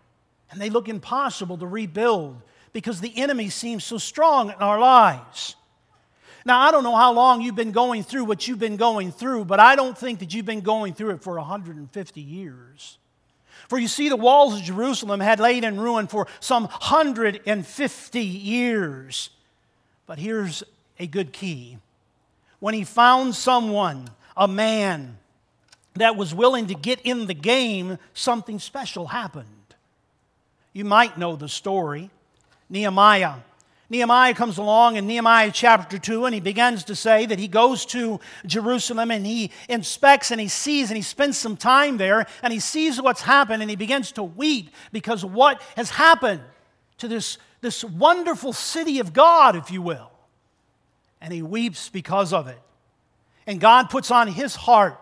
and 0.52 0.60
they 0.60 0.70
look 0.70 0.90
impossible 0.90 1.58
to 1.58 1.68
rebuild 1.68 2.42
because 2.74 3.00
the 3.00 3.18
enemy 3.18 3.50
seems 3.50 3.84
so 3.84 3.98
strong 3.98 4.50
in 4.50 4.56
our 4.56 4.80
lives. 4.80 5.56
Now, 6.46 6.62
I 6.62 6.72
don't 6.72 6.84
know 6.84 6.96
how 6.96 7.14
long 7.14 7.42
you've 7.42 7.56
been 7.56 7.72
going 7.72 8.04
through 8.04 8.26
what 8.26 8.48
you've 8.48 8.60
been 8.60 8.78
going 8.78 9.12
through, 9.12 9.46
but 9.46 9.60
I 9.60 9.76
don't 9.76 9.98
think 9.98 10.20
that 10.20 10.34
you've 10.34 10.46
been 10.46 10.62
going 10.62 10.94
through 10.94 11.12
it 11.12 11.22
for 11.22 11.36
150 11.36 12.22
years. 12.22 12.98
For 13.68 13.78
you 13.78 13.88
see, 13.88 14.10
the 14.10 14.16
walls 14.16 14.56
of 14.56 14.64
Jerusalem 14.64 15.20
had 15.20 15.40
laid 15.40 15.64
in 15.64 15.80
ruin 15.80 16.08
for 16.08 16.28
some 16.40 16.64
150 16.64 18.22
years. 18.22 19.30
But 20.06 20.20
here's 20.20 20.64
a 21.00 21.08
good 21.08 21.34
key. 21.34 21.78
When 22.60 22.74
he 22.74 22.84
found 22.84 23.36
someone, 23.36 24.10
a 24.36 24.48
man, 24.48 25.18
that 25.98 26.16
was 26.16 26.34
willing 26.34 26.68
to 26.68 26.76
get 26.76 27.02
in 27.02 27.28
the 27.28 27.34
game, 27.34 27.98
something 28.14 28.60
special 28.60 29.08
happened. 29.08 29.48
You 30.74 30.86
might 30.86 31.18
know 31.18 31.36
the 31.36 31.50
story. 31.50 32.10
Nehemiah 32.70 33.36
Nehemiah 33.90 34.34
comes 34.34 34.58
along 34.58 34.98
in 34.98 35.08
Nehemiah 35.08 35.52
chapter 35.52 35.98
2 35.98 36.26
and 36.26 36.34
he 36.34 36.42
begins 36.42 36.84
to 36.86 36.96
say 36.96 37.26
that 37.26 37.40
he 37.40 37.48
goes 37.48 37.86
to 37.88 38.20
Jerusalem 38.46 39.12
and 39.12 39.26
he 39.26 39.52
inspects 39.70 40.30
and 40.32 40.42
he 40.42 40.50
sees 40.50 40.90
and 40.90 40.98
he 40.98 41.04
spends 41.04 41.38
some 41.38 41.56
time 41.56 41.98
there 41.98 42.26
and 42.44 42.52
he 42.52 42.60
sees 42.60 43.02
what's 43.02 43.22
happened 43.22 43.62
and 43.62 43.70
he 43.70 43.78
begins 43.78 44.12
to 44.14 44.24
weep 44.24 44.72
because 44.92 45.24
what 45.24 45.62
has 45.78 45.90
happened 45.90 46.42
to 46.98 47.08
this, 47.08 47.38
this 47.62 47.84
wonderful 47.84 48.52
city 48.52 49.00
of 49.00 49.14
God, 49.14 49.56
if 49.56 49.72
you 49.72 49.82
will. 49.82 50.12
And 51.22 51.34
he 51.34 51.42
weeps 51.42 51.90
because 51.90 52.34
of 52.34 52.48
it. 52.48 52.60
And 53.46 53.60
God 53.62 53.90
puts 53.90 54.12
on 54.12 54.28
his 54.28 54.56
heart 54.56 55.00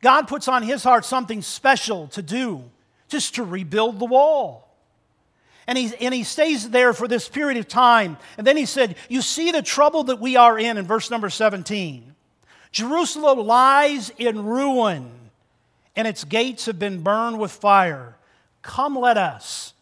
God 0.00 0.28
puts 0.28 0.46
on 0.48 0.62
his 0.62 0.84
heart 0.84 1.04
something 1.04 1.42
special 1.42 2.06
to 2.08 2.22
do, 2.22 2.64
just 3.08 3.34
to 3.36 3.44
rebuild 3.44 3.98
the 3.98 4.04
wall. 4.04 4.67
And 5.68 5.76
he, 5.76 5.94
and 6.00 6.14
he 6.14 6.24
stays 6.24 6.70
there 6.70 6.94
for 6.94 7.06
this 7.06 7.28
period 7.28 7.58
of 7.58 7.68
time. 7.68 8.16
And 8.38 8.46
then 8.46 8.56
he 8.56 8.64
said, 8.64 8.96
You 9.10 9.20
see 9.20 9.50
the 9.50 9.60
trouble 9.60 10.04
that 10.04 10.18
we 10.18 10.34
are 10.34 10.58
in, 10.58 10.78
in 10.78 10.86
verse 10.86 11.10
number 11.10 11.28
17. 11.28 12.14
Jerusalem 12.72 13.40
lies 13.40 14.10
in 14.16 14.46
ruin, 14.46 15.10
and 15.94 16.08
its 16.08 16.24
gates 16.24 16.64
have 16.66 16.78
been 16.78 17.02
burned 17.02 17.38
with 17.38 17.52
fire. 17.52 18.16
Come, 18.62 18.96
let 18.96 19.18
us 19.18 19.74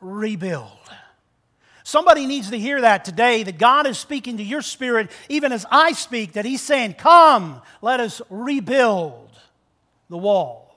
rebuild. 0.00 0.70
Somebody 1.82 2.26
needs 2.26 2.50
to 2.50 2.58
hear 2.58 2.80
that 2.82 3.04
today 3.04 3.42
that 3.42 3.58
God 3.58 3.88
is 3.88 3.98
speaking 3.98 4.36
to 4.36 4.44
your 4.44 4.62
spirit, 4.62 5.10
even 5.28 5.50
as 5.50 5.66
I 5.72 5.90
speak, 5.90 6.34
that 6.34 6.44
He's 6.44 6.62
saying, 6.62 6.94
Come, 6.94 7.62
let 7.82 7.98
us 7.98 8.22
rebuild 8.30 9.28
the 10.08 10.18
wall. 10.18 10.69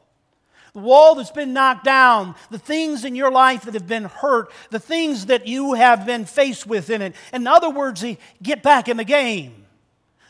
The 0.74 0.80
wall 0.80 1.16
that's 1.16 1.32
been 1.32 1.54
knocked 1.54 1.86
down, 1.86 2.34
the 2.50 2.58
things 2.58 3.06
in 3.06 3.16
your 3.16 3.32
life 3.32 3.64
that 3.64 3.76
have 3.76 3.88
been 3.88 4.06
hurt, 4.06 4.52
the 4.72 4.80
things 4.80 5.28
that 5.28 5.48
you 5.48 5.74
have 5.74 6.06
been 6.06 6.26
faced 6.26 6.66
with 6.66 6.90
in 6.90 7.02
it. 7.02 7.16
In 7.32 7.46
other 7.46 7.70
words, 7.70 8.04
get 8.42 8.64
back 8.64 8.88
in 8.88 8.98
the 8.98 9.04
game. 9.04 9.66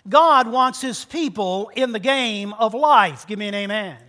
God 0.08 0.48
wants 0.48 0.82
His 0.82 1.06
people 1.06 1.72
in 1.76 1.94
the 1.94 2.00
game 2.00 2.54
of 2.54 2.74
life. 2.74 3.26
Give 3.26 3.40
me 3.40 3.48
an 3.48 3.56
amen. 3.56 3.96
amen. 3.96 4.02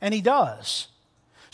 And 0.00 0.12
He 0.12 0.20
does. 0.20 0.88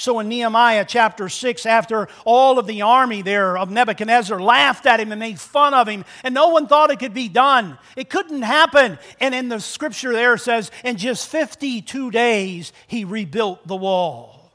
So 0.02 0.18
in 0.18 0.28
Nehemiah 0.28 0.85
chapter 0.85 1.28
6, 1.28 1.64
after 1.64 2.09
all 2.25 2.59
of 2.59 2.66
the 2.66 2.82
army 2.82 3.23
there 3.23 3.56
of 3.56 3.71
Nebuchadnezzar 3.71 4.40
laughed 4.40 4.85
at 4.85 4.99
him 4.99 5.12
and 5.12 5.21
made 5.21 5.38
fun 5.38 5.75
of 5.75 5.87
him, 5.87 6.04
and 6.25 6.35
no 6.35 6.49
one 6.49 6.66
thought 6.66 6.90
it 6.90 6.99
could 6.99 7.14
be 7.14 7.28
done, 7.28 7.78
it 7.94 8.11
couldn't 8.11 8.42
happen. 8.42 8.99
And 9.21 9.32
in 9.32 9.49
the 9.49 9.61
scripture 9.61 10.12
there 10.12 10.37
says, 10.38 10.73
in 10.82 10.97
just 10.97 11.28
52 11.28 12.11
days, 12.11 12.73
he 12.88 13.04
rebuilt 13.04 13.64
the 13.68 13.76
wall. 13.76 14.50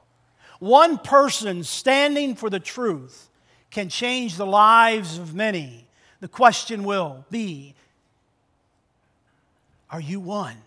One 0.60 0.98
person 0.98 1.63
standing 1.63 2.36
for 2.36 2.50
the 2.50 2.60
truth 2.60 3.30
can 3.72 3.88
change 3.88 4.36
the 4.36 4.46
lives 4.46 5.18
of 5.18 5.34
many. 5.34 5.88
The 6.20 6.27
question 6.27 6.84
will 6.84 7.24
be 7.32 7.74
Are 9.89 10.01
you 10.01 10.20
one? 10.20 10.58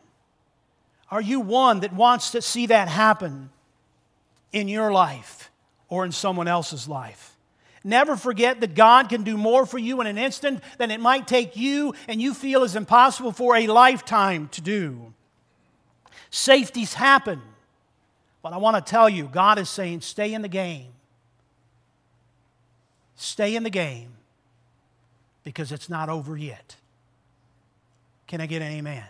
Are 1.11 1.21
you 1.21 1.41
one 1.41 1.81
that 1.81 1.93
wants 1.93 2.31
to 2.31 2.41
see 2.41 2.65
that 2.65 2.89
happen? 2.89 3.51
In 4.53 4.69
your 4.69 4.93
life 4.93 5.51
or 5.89 6.05
in 6.05 6.13
someone 6.13 6.49
else's 6.49 6.89
life. 6.89 7.37
Never 7.83 8.17
forget 8.17 8.61
that 8.61 8.75
God 8.75 9.09
can 9.09 9.23
do 9.23 9.37
more 9.37 9.65
for 9.65 9.79
you 9.79 10.01
in 10.01 10.07
an 10.07 10.19
instant 10.19 10.63
than 10.79 10.91
it 10.91 11.01
might 11.01 11.27
take 11.27 11.57
you 11.57 11.95
and 12.09 12.21
you 12.21 12.35
feel 12.35 12.63
is 12.63 12.77
impossible 12.77 13.33
for 13.33 13.57
a 13.57 13.67
lifetime 13.67 14.49
to 14.49 14.61
do. 14.61 15.15
Safeties 16.31 16.95
happen, 16.95 17.41
but 18.43 18.53
I 18.53 18.59
want 18.59 18.77
to 18.77 18.91
tell 18.91 19.09
you, 19.09 19.25
God 19.25 19.59
is 19.59 19.71
saying, 19.71 20.03
stay 20.03 20.35
in 20.35 20.43
the 20.43 20.49
game. 20.49 20.93
Stay 23.17 23.57
in 23.57 23.63
the 23.63 23.71
game 23.71 24.13
because 25.43 25.73
it's 25.73 25.89
not 25.89 26.09
over 26.09 26.37
yet. 26.37 26.77
Can 28.27 28.41
I 28.41 28.47
get 28.47 28.63
an 28.63 28.69
amen? 28.69 28.93
amen? 28.93 29.05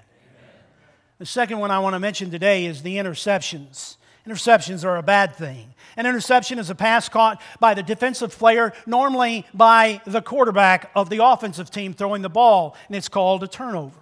The 1.19 1.27
second 1.27 1.59
one 1.59 1.71
I 1.71 1.81
want 1.81 1.95
to 1.95 2.01
mention 2.01 2.31
today 2.31 2.65
is 2.67 2.83
the 2.83 2.97
interceptions. 2.97 3.97
Interceptions 4.31 4.85
are 4.85 4.97
a 4.97 5.03
bad 5.03 5.35
thing. 5.35 5.75
An 5.97 6.07
interception 6.07 6.61
is 6.61 6.71
a 6.71 6.75
pass 6.77 7.09
caught 7.09 7.43
by 7.59 7.75
the 7.75 7.83
defensive 7.83 8.39
player, 8.39 8.73
normally 8.87 9.45
by 9.53 10.01
the 10.07 10.23
quarterback 10.23 10.89
of 10.95 11.11
the 11.11 11.25
offensive 11.25 11.69
team 11.69 11.93
throwing 11.93 12.23
the 12.23 12.29
ball, 12.29 12.77
and 12.87 12.95
it's 12.95 13.09
called 13.09 13.43
a 13.43 13.49
turnover. 13.49 13.99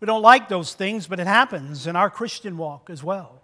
We 0.00 0.06
don't 0.06 0.22
like 0.22 0.48
those 0.48 0.72
things, 0.72 1.06
but 1.06 1.20
it 1.20 1.26
happens 1.26 1.86
in 1.86 1.94
our 1.94 2.08
Christian 2.08 2.56
walk 2.56 2.88
as 2.88 3.04
well. 3.04 3.42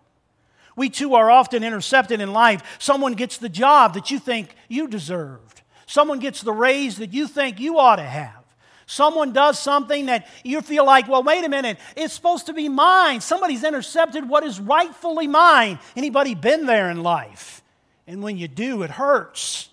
We 0.74 0.88
too 0.88 1.14
are 1.14 1.30
often 1.30 1.62
intercepted 1.62 2.22
in 2.22 2.32
life. 2.32 2.78
Someone 2.78 3.12
gets 3.12 3.36
the 3.36 3.50
job 3.50 3.92
that 3.92 4.10
you 4.10 4.18
think 4.18 4.54
you 4.68 4.88
deserved, 4.88 5.60
someone 5.84 6.18
gets 6.18 6.40
the 6.40 6.52
raise 6.54 6.96
that 6.96 7.12
you 7.12 7.28
think 7.28 7.60
you 7.60 7.78
ought 7.78 7.96
to 7.96 8.04
have. 8.04 8.45
Someone 8.86 9.32
does 9.32 9.58
something 9.58 10.06
that 10.06 10.28
you 10.44 10.60
feel 10.62 10.86
like, 10.86 11.08
well, 11.08 11.24
wait 11.24 11.44
a 11.44 11.48
minute, 11.48 11.78
it's 11.96 12.14
supposed 12.14 12.46
to 12.46 12.52
be 12.52 12.68
mine. 12.68 13.20
Somebody's 13.20 13.64
intercepted 13.64 14.28
what 14.28 14.44
is 14.44 14.60
rightfully 14.60 15.26
mine. 15.26 15.80
Anybody 15.96 16.36
been 16.36 16.66
there 16.66 16.88
in 16.88 17.02
life? 17.02 17.62
And 18.06 18.22
when 18.22 18.38
you 18.38 18.46
do, 18.46 18.82
it 18.82 18.90
hurts. 18.90 19.70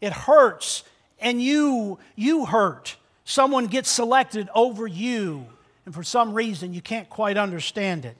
It 0.00 0.12
hurts, 0.12 0.82
and 1.20 1.40
you 1.40 1.98
you 2.16 2.46
hurt. 2.46 2.96
Someone 3.24 3.66
gets 3.66 3.88
selected 3.88 4.48
over 4.54 4.86
you, 4.86 5.46
and 5.84 5.94
for 5.94 6.02
some 6.02 6.32
reason 6.32 6.74
you 6.74 6.80
can't 6.80 7.08
quite 7.08 7.36
understand 7.36 8.04
it. 8.04 8.16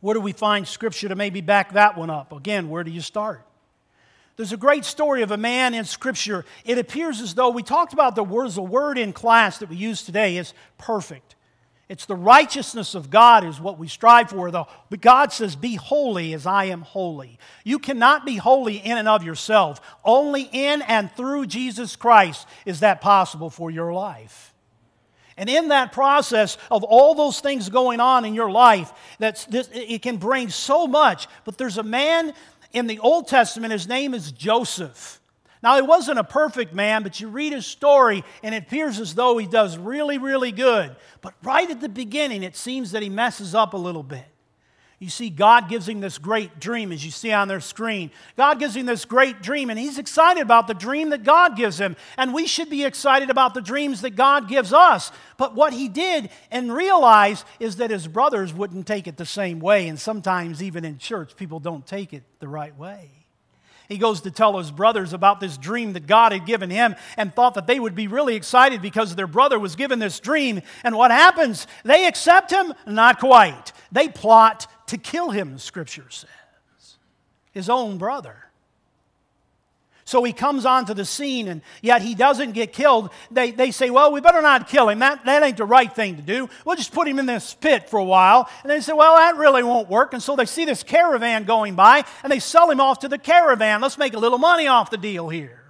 Where 0.00 0.12
do 0.12 0.20
we 0.20 0.32
find 0.32 0.68
scripture 0.68 1.08
to 1.08 1.14
maybe 1.14 1.40
back 1.40 1.72
that 1.72 1.96
one 1.96 2.10
up? 2.10 2.32
Again, 2.32 2.68
where 2.68 2.84
do 2.84 2.90
you 2.90 3.00
start? 3.00 3.42
There's 4.36 4.52
a 4.52 4.56
great 4.56 4.84
story 4.84 5.22
of 5.22 5.30
a 5.30 5.36
man 5.36 5.74
in 5.74 5.84
Scripture. 5.84 6.44
It 6.64 6.78
appears 6.78 7.20
as 7.20 7.34
though 7.34 7.50
we 7.50 7.62
talked 7.62 7.92
about 7.92 8.16
the 8.16 8.24
words, 8.24 8.56
the 8.56 8.62
word 8.62 8.98
in 8.98 9.12
class 9.12 9.58
that 9.58 9.68
we 9.68 9.76
use 9.76 10.02
today 10.02 10.36
is 10.36 10.54
perfect. 10.76 11.36
It's 11.88 12.06
the 12.06 12.16
righteousness 12.16 12.94
of 12.94 13.10
God 13.10 13.44
is 13.44 13.60
what 13.60 13.78
we 13.78 13.88
strive 13.88 14.30
for, 14.30 14.50
though. 14.50 14.66
But 14.88 15.02
God 15.02 15.32
says, 15.32 15.54
Be 15.54 15.74
holy 15.74 16.32
as 16.32 16.46
I 16.46 16.64
am 16.64 16.80
holy. 16.80 17.38
You 17.62 17.78
cannot 17.78 18.24
be 18.24 18.36
holy 18.36 18.76
in 18.76 18.96
and 18.96 19.06
of 19.06 19.22
yourself. 19.22 19.80
Only 20.02 20.48
in 20.50 20.82
and 20.82 21.12
through 21.12 21.46
Jesus 21.46 21.94
Christ 21.94 22.48
is 22.64 22.80
that 22.80 23.02
possible 23.02 23.50
for 23.50 23.70
your 23.70 23.92
life. 23.92 24.54
And 25.36 25.50
in 25.50 25.68
that 25.68 25.92
process 25.92 26.56
of 26.70 26.84
all 26.84 27.14
those 27.14 27.40
things 27.40 27.68
going 27.68 27.98
on 27.98 28.24
in 28.24 28.34
your 28.34 28.50
life, 28.50 28.92
that's, 29.18 29.46
it 29.50 30.00
can 30.00 30.16
bring 30.16 30.48
so 30.48 30.86
much. 30.86 31.26
But 31.44 31.58
there's 31.58 31.76
a 31.76 31.82
man 31.82 32.32
in 32.74 32.86
the 32.86 32.98
Old 32.98 33.28
Testament, 33.28 33.72
his 33.72 33.88
name 33.88 34.12
is 34.12 34.32
Joseph. 34.32 35.20
Now, 35.62 35.76
he 35.76 35.82
wasn't 35.82 36.18
a 36.18 36.24
perfect 36.24 36.74
man, 36.74 37.02
but 37.02 37.20
you 37.20 37.28
read 37.28 37.54
his 37.54 37.64
story 37.64 38.22
and 38.42 38.54
it 38.54 38.64
appears 38.64 39.00
as 39.00 39.14
though 39.14 39.38
he 39.38 39.46
does 39.46 39.78
really, 39.78 40.18
really 40.18 40.52
good. 40.52 40.94
But 41.22 41.32
right 41.42 41.70
at 41.70 41.80
the 41.80 41.88
beginning, 41.88 42.42
it 42.42 42.54
seems 42.54 42.90
that 42.90 43.02
he 43.02 43.08
messes 43.08 43.54
up 43.54 43.72
a 43.72 43.78
little 43.78 44.02
bit. 44.02 44.26
You 45.00 45.10
see, 45.10 45.28
God 45.28 45.68
gives 45.68 45.88
him 45.88 46.00
this 46.00 46.18
great 46.18 46.60
dream, 46.60 46.92
as 46.92 47.04
you 47.04 47.10
see 47.10 47.32
on 47.32 47.48
their 47.48 47.60
screen. 47.60 48.10
God 48.36 48.58
gives 48.58 48.76
him 48.76 48.86
this 48.86 49.04
great 49.04 49.42
dream, 49.42 49.68
and 49.68 49.78
he's 49.78 49.98
excited 49.98 50.40
about 50.40 50.66
the 50.66 50.74
dream 50.74 51.10
that 51.10 51.24
God 51.24 51.56
gives 51.56 51.78
him. 51.78 51.96
And 52.16 52.32
we 52.32 52.46
should 52.46 52.70
be 52.70 52.84
excited 52.84 53.28
about 53.28 53.54
the 53.54 53.60
dreams 53.60 54.02
that 54.02 54.16
God 54.16 54.48
gives 54.48 54.72
us. 54.72 55.10
But 55.36 55.54
what 55.54 55.72
he 55.72 55.88
did 55.88 56.30
and 56.50 56.72
realized 56.72 57.44
is 57.58 57.76
that 57.76 57.90
his 57.90 58.06
brothers 58.06 58.54
wouldn't 58.54 58.86
take 58.86 59.08
it 59.08 59.16
the 59.16 59.26
same 59.26 59.58
way. 59.58 59.88
And 59.88 59.98
sometimes, 59.98 60.62
even 60.62 60.84
in 60.84 60.98
church, 60.98 61.36
people 61.36 61.58
don't 61.58 61.86
take 61.86 62.12
it 62.12 62.22
the 62.38 62.48
right 62.48 62.76
way. 62.78 63.10
He 63.88 63.98
goes 63.98 64.22
to 64.22 64.30
tell 64.30 64.56
his 64.56 64.70
brothers 64.70 65.12
about 65.12 65.40
this 65.40 65.58
dream 65.58 65.92
that 65.92 66.06
God 66.06 66.32
had 66.32 66.46
given 66.46 66.70
him 66.70 66.94
and 67.16 67.34
thought 67.34 67.54
that 67.54 67.66
they 67.66 67.78
would 67.78 67.94
be 67.94 68.06
really 68.06 68.34
excited 68.34 68.80
because 68.80 69.14
their 69.14 69.26
brother 69.26 69.58
was 69.58 69.76
given 69.76 69.98
this 69.98 70.20
dream. 70.20 70.62
And 70.82 70.96
what 70.96 71.10
happens? 71.10 71.66
They 71.84 72.06
accept 72.06 72.50
him? 72.50 72.72
Not 72.86 73.20
quite. 73.20 73.72
They 73.92 74.08
plot 74.08 74.66
to 74.94 75.00
kill 75.00 75.30
him, 75.30 75.52
the 75.52 75.58
Scripture 75.58 76.06
says. 76.08 76.28
His 77.52 77.68
own 77.68 77.98
brother. 77.98 78.36
So 80.06 80.22
he 80.22 80.32
comes 80.32 80.66
onto 80.66 80.92
the 80.92 81.04
scene, 81.04 81.48
and 81.48 81.62
yet 81.80 82.02
he 82.02 82.14
doesn't 82.14 82.52
get 82.52 82.72
killed. 82.72 83.10
They, 83.30 83.52
they 83.52 83.70
say, 83.70 83.88
Well, 83.90 84.12
we 84.12 84.20
better 84.20 84.42
not 84.42 84.68
kill 84.68 84.88
him. 84.88 84.98
That, 84.98 85.24
that 85.24 85.42
ain't 85.42 85.56
the 85.56 85.64
right 85.64 85.92
thing 85.92 86.16
to 86.16 86.22
do. 86.22 86.50
We'll 86.64 86.76
just 86.76 86.92
put 86.92 87.08
him 87.08 87.18
in 87.18 87.26
this 87.26 87.54
pit 87.54 87.88
for 87.88 87.98
a 87.98 88.04
while. 88.04 88.48
And 88.62 88.70
they 88.70 88.80
say, 88.80 88.92
Well, 88.92 89.16
that 89.16 89.36
really 89.36 89.62
won't 89.62 89.88
work. 89.88 90.12
And 90.12 90.22
so 90.22 90.36
they 90.36 90.44
see 90.44 90.66
this 90.66 90.82
caravan 90.82 91.44
going 91.44 91.74
by, 91.74 92.04
and 92.22 92.30
they 92.30 92.38
sell 92.38 92.70
him 92.70 92.80
off 92.80 92.98
to 93.00 93.08
the 93.08 93.18
caravan. 93.18 93.80
Let's 93.80 93.96
make 93.96 94.12
a 94.12 94.18
little 94.18 94.38
money 94.38 94.66
off 94.66 94.90
the 94.90 94.98
deal 94.98 95.28
here 95.30 95.63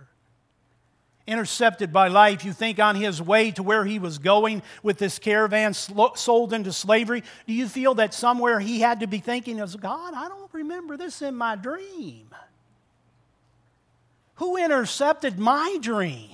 intercepted 1.26 1.92
by 1.92 2.08
life. 2.08 2.44
You 2.44 2.52
think 2.52 2.78
on 2.78 2.96
his 2.96 3.20
way 3.22 3.50
to 3.52 3.62
where 3.62 3.84
he 3.84 3.98
was 3.98 4.18
going 4.18 4.62
with 4.82 4.98
this 4.98 5.18
caravan 5.18 5.72
sold 5.74 6.52
into 6.52 6.72
slavery. 6.72 7.22
Do 7.46 7.52
you 7.52 7.68
feel 7.68 7.94
that 7.94 8.12
somewhere 8.12 8.60
he 8.60 8.80
had 8.80 9.00
to 9.00 9.06
be 9.06 9.18
thinking, 9.18 9.60
as 9.60 9.76
God, 9.76 10.14
I 10.14 10.28
don't 10.28 10.52
remember 10.52 10.96
this 10.96 11.22
in 11.22 11.34
my 11.34 11.56
dream? 11.56 12.28
Who 14.36 14.56
intercepted 14.56 15.38
my 15.38 15.78
dream? 15.80 16.30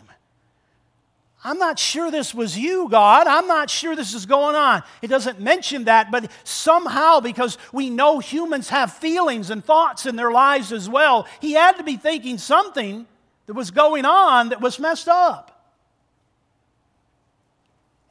I'm 1.43 1.59
not 1.59 1.79
sure 1.79 2.11
this 2.11 2.35
was 2.35 2.59
you, 2.59 2.89
God. 2.91 3.27
I'm 3.27 3.47
not 3.47 3.71
sure 3.71 3.97
this 3.97 4.13
is 4.13 4.27
going 4.27 4.57
on. 4.57 4.83
It 5.01 5.09
doesn't 5.09 5.41
mention 5.41 5.85
that, 5.85 6.11
but 6.11 6.31
somehow, 6.45 7.21
because 7.21 7.57
we 7.73 7.89
know 7.89 8.19
humans 8.19 8.69
have 8.69 8.93
feelings 8.93 9.49
and 9.49 9.65
thoughts 9.65 10.05
in 10.05 10.17
their 10.17 10.31
lives 10.31 10.71
as 10.71 10.87
well, 10.87 11.27
he 11.41 11.53
had 11.53 11.79
to 11.79 11.83
be 11.83 11.97
thinking 11.97 12.37
something 12.37 13.07
that 13.47 13.55
was 13.55 13.71
going 13.71 14.05
on 14.05 14.51
that 14.51 14.61
was 14.61 14.79
messed 14.79 15.09
up. 15.09 15.51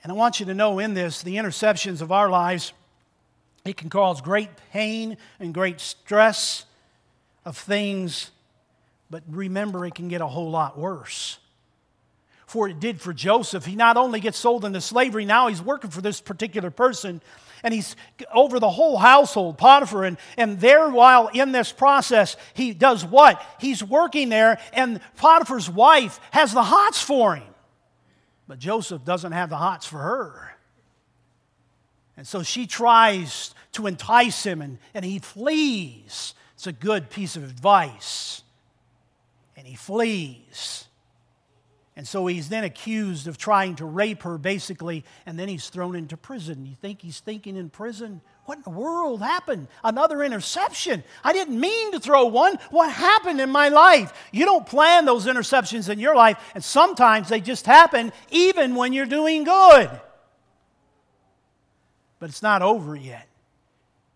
And 0.04 0.12
I 0.12 0.16
want 0.16 0.40
you 0.40 0.46
to 0.48 0.54
know 0.54 0.80
in 0.80 0.94
this, 0.94 1.24
the 1.24 1.36
interceptions 1.36 2.02
of 2.02 2.12
our 2.12 2.30
lives, 2.30 2.74
it 3.66 3.78
can 3.78 3.90
cause 3.90 4.22
great 4.22 4.50
pain 4.72 5.18
and 5.40 5.54
great 5.54 5.80
stress 5.80 6.66
of 7.46 7.58
things, 7.58 8.32
but 9.10 9.24
remember, 9.28 9.86
it 9.86 9.96
can 9.96 10.08
get 10.08 10.22
a 10.22 10.28
whole 10.28 10.50
lot 10.50 10.78
worse. 10.78 11.40
For 12.46 12.68
it 12.68 12.80
did 12.80 13.00
for 13.00 13.14
Joseph. 13.14 13.66
He 13.66 13.76
not 13.76 13.98
only 13.98 14.20
gets 14.20 14.38
sold 14.38 14.66
into 14.66 14.82
slavery, 14.82 15.26
now 15.26 15.48
he's 15.48 15.62
working 15.62 15.92
for 15.92 16.02
this 16.02 16.20
particular 16.22 16.72
person 16.72 17.22
And 17.64 17.74
he's 17.74 17.96
over 18.34 18.60
the 18.60 18.70
whole 18.70 18.98
household, 18.98 19.58
Potiphar. 19.58 20.06
And, 20.06 20.18
and 20.38 20.60
there, 20.60 20.90
while 20.90 21.28
in 21.28 21.52
this 21.52 21.72
process, 21.72 22.36
he 22.54 22.74
does 22.74 23.06
what? 23.06 23.42
He's 23.60 23.84
working 23.84 24.30
there, 24.30 24.60
and 24.74 25.00
Potiphar's 25.18 25.70
wife 25.70 26.20
has 26.32 26.54
the 26.54 26.64
hots 26.64 27.02
for 27.02 27.36
him. 27.36 27.44
But 28.48 28.60
Joseph 28.60 29.06
doesn't 29.06 29.32
have 29.32 29.50
the 29.50 29.58
hots 29.58 29.86
for 29.86 30.00
her. 30.00 30.56
And 32.18 32.28
so 32.28 32.44
she 32.44 32.68
tries 32.68 33.56
to 33.74 33.88
entice 33.88 34.44
him, 34.44 34.62
and, 34.62 34.78
and 34.94 35.06
he 35.06 35.20
flees. 35.20 36.34
It's 36.56 36.68
a 36.68 36.74
good 36.74 37.10
piece 37.10 37.38
of 37.38 37.44
advice. 37.44 38.44
And 39.56 39.66
he 39.66 39.76
flees. 39.76 40.89
And 42.00 42.08
so 42.08 42.28
he's 42.28 42.48
then 42.48 42.64
accused 42.64 43.28
of 43.28 43.38
trying 43.38 43.76
to 43.76 43.86
rape 43.86 44.24
her, 44.24 44.38
basically, 44.38 45.04
and 45.26 45.38
then 45.38 45.50
he's 45.50 45.68
thrown 45.68 45.98
into 45.98 46.16
prison. 46.16 46.66
You 46.66 46.76
think 46.82 47.02
he's 47.02 47.20
thinking 47.20 47.58
in 47.58 47.70
prison? 47.70 48.22
What 48.46 48.60
in 48.60 48.64
the 48.64 48.70
world 48.70 49.22
happened? 49.22 49.68
Another 49.84 50.24
interception. 50.24 51.04
I 51.26 51.34
didn't 51.34 51.60
mean 51.60 51.92
to 51.92 52.00
throw 52.00 52.28
one. 52.28 52.58
What 52.72 52.90
happened 52.90 53.42
in 53.42 53.50
my 53.50 53.68
life? 53.68 54.14
You 54.32 54.46
don't 54.46 54.66
plan 54.66 55.04
those 55.04 55.26
interceptions 55.26 55.90
in 55.90 56.00
your 56.00 56.16
life, 56.16 56.38
and 56.56 56.64
sometimes 56.64 57.28
they 57.28 57.42
just 57.42 57.66
happen 57.66 58.14
even 58.32 58.76
when 58.76 58.94
you're 58.94 59.06
doing 59.06 59.44
good. 59.44 59.90
But 62.20 62.30
it's 62.30 62.42
not 62.42 62.62
over 62.62 62.96
yet. 62.96 63.29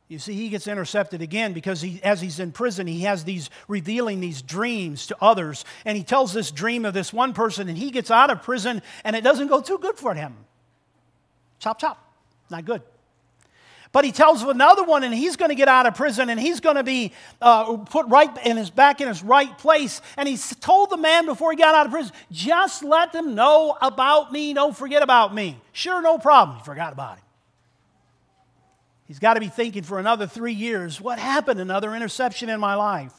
You 0.10 0.20
see, 0.20 0.34
he 0.34 0.50
gets 0.50 0.68
intercepted 0.68 1.22
again 1.22 1.54
because 1.54 1.82
he, 1.82 2.02
as 2.04 2.22
he's 2.22 2.40
in 2.40 2.52
prison, 2.52 2.88
he 2.88 3.02
has 3.02 3.24
these 3.24 3.50
revealing 3.68 4.20
these 4.20 4.42
dreams 4.42 5.08
to 5.08 5.18
others. 5.22 5.66
And 5.86 5.98
he 5.98 6.04
tells 6.04 6.34
this 6.34 6.52
dream 6.52 6.86
of 6.86 6.94
this 6.94 7.14
one 7.14 7.34
person, 7.34 7.70
and 7.70 7.78
he 7.78 7.90
gets 7.90 8.12
out 8.12 8.30
of 8.30 8.44
prison, 8.44 8.82
and 9.04 9.16
it 9.16 9.24
doesn't 9.24 9.48
go 9.48 9.62
too 9.62 9.80
good 9.80 9.98
for 9.98 10.14
him. 10.14 10.36
Chop, 11.60 11.80
chop. 11.80 12.14
Not 12.50 12.66
good. 12.66 12.82
But 13.94 14.06
he 14.06 14.12
tells 14.12 14.42
another 14.42 14.84
one, 14.84 15.04
and 15.04 15.14
he's 15.14 15.36
going 15.36 15.50
to 15.50 15.56
get 15.56 15.68
out 15.68 15.86
of 15.86 15.96
prison, 15.96 16.30
and 16.30 16.40
he's 16.40 16.60
going 16.60 16.78
to 16.78 16.84
be 16.84 17.14
uh, 17.40 17.78
put 17.78 18.08
right 18.08 18.30
in 18.46 18.58
his 18.58 18.72
back 18.72 19.02
in 19.02 19.08
his 19.08 19.24
right 19.24 19.56
place. 19.58 20.02
And 20.18 20.28
he 20.28 20.36
told 20.60 20.90
the 20.90 20.98
man 20.98 21.28
before 21.28 21.52
he 21.52 21.58
got 21.58 21.76
out 21.76 21.86
of 21.86 21.92
prison, 21.92 22.12
just 22.32 22.84
let 22.84 23.14
them 23.14 23.36
know 23.36 23.78
about 23.82 24.32
me. 24.32 24.54
Don't 24.54 24.76
forget 24.76 25.04
about 25.04 25.34
me. 25.34 25.62
Sure, 25.72 26.02
no 26.02 26.18
problem. 26.18 26.58
He 26.58 26.64
forgot 26.64 26.92
about 26.92 27.18
him. 27.18 27.23
He's 29.08 29.20
got 29.20 29.34
to 29.36 29.40
be 29.40 29.50
thinking 29.50 29.84
for 29.84 30.00
another 30.00 30.28
three 30.28 30.54
years 30.54 31.00
what 31.02 31.20
happened? 31.20 31.60
Another 31.60 31.94
interception 31.96 32.50
in 32.50 32.60
my 32.60 32.76
life. 32.76 33.14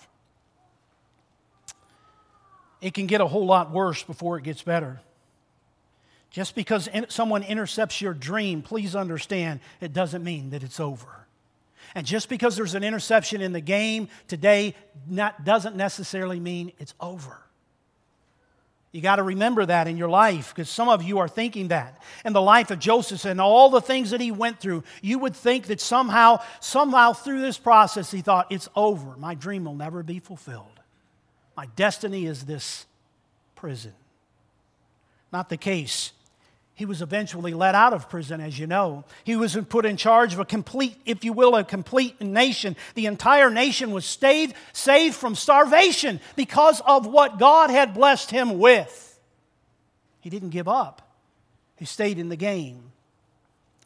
It 2.81 2.95
can 2.95 3.07
get 3.07 3.21
a 3.21 3.26
whole 3.26 3.47
lot 3.47 3.71
worse 3.71 4.03
before 4.03 4.37
it 4.37 4.45
gets 4.45 4.62
better. 4.62 5.00
Just 6.31 6.55
because 6.55 6.88
someone 7.09 7.43
intercepts 7.43 8.00
your 8.00 8.12
dream, 8.12 8.61
please 8.61 8.97
understand 8.97 9.61
it 9.81 9.93
doesn't 9.93 10.25
mean 10.25 10.50
that 10.50 10.62
it's 10.62 10.81
over. 10.81 11.26
And 11.95 12.05
just 12.05 12.29
because 12.29 12.57
there's 12.57 12.75
an 12.75 12.83
interception 12.83 13.41
in 13.41 13.53
the 13.53 13.61
game 13.61 14.09
today 14.26 14.75
not, 15.09 15.45
doesn't 15.45 15.76
necessarily 15.76 16.41
mean 16.41 16.73
it's 16.79 16.93
over. 17.00 17.44
You 18.95 19.01
got 19.01 19.17
to 19.17 19.25
remember 19.25 19.67
that 19.67 19.89
in 19.89 19.97
your 19.97 20.09
life 20.09 20.55
because 20.55 20.71
some 20.71 20.89
of 20.89 21.03
you 21.03 21.19
are 21.19 21.27
thinking 21.27 21.69
that. 21.69 22.01
In 22.25 22.33
the 22.33 22.41
life 22.41 22.71
of 22.71 22.79
Joseph 22.79 23.25
and 23.25 23.41
all 23.41 23.69
the 23.69 23.81
things 23.81 24.11
that 24.11 24.21
he 24.21 24.31
went 24.31 24.61
through, 24.61 24.85
you 25.03 25.19
would 25.19 25.35
think 25.35 25.67
that 25.67 25.81
somehow, 25.81 26.41
somehow 26.61 27.13
through 27.13 27.41
this 27.41 27.59
process, 27.59 28.13
he 28.13 28.21
thought, 28.21 28.47
it's 28.53 28.69
over. 28.77 29.17
My 29.17 29.35
dream 29.35 29.65
will 29.65 29.75
never 29.75 30.05
be 30.05 30.21
fulfilled. 30.21 30.79
My 31.57 31.67
destiny 31.75 32.27
is 32.27 32.45
this 32.45 32.87
prison. 33.57 33.95
Not 35.33 35.49
the 35.49 35.57
case. 35.57 36.13
He 36.76 36.87
was 36.87 37.02
eventually 37.02 37.54
let 37.54 37.76
out 37.76 37.93
of 37.93 38.11
prison, 38.11 38.40
as 38.40 38.59
you 38.59 38.66
know. 38.66 39.04
He 39.23 39.37
was 39.37 39.57
put 39.69 39.87
in 39.87 39.97
charge 39.97 40.35
of 40.35 40.40
a 40.40 40.45
complete, 40.45 41.00
if 41.07 41.25
you 41.25 41.33
will, 41.33 41.54
a 41.54 41.62
complete 41.62 42.21
nation. 42.21 42.75
The 42.97 43.07
entire 43.07 43.49
nation 43.49 43.93
was 43.93 44.04
saved, 44.04 44.54
saved 44.73 45.15
from 45.15 45.37
starvation 45.37 46.21
because 46.34 46.80
of 46.84 47.06
what 47.06 47.39
God 47.39 47.71
had 47.71 47.95
blessed 47.95 48.32
him 48.32 48.58
with. 48.58 49.21
He 50.21 50.30
didn't 50.30 50.50
give 50.50 50.67
up, 50.67 51.02
he 51.76 51.84
stayed 51.84 52.19
in 52.19 52.28
the 52.28 52.37
game. 52.37 52.91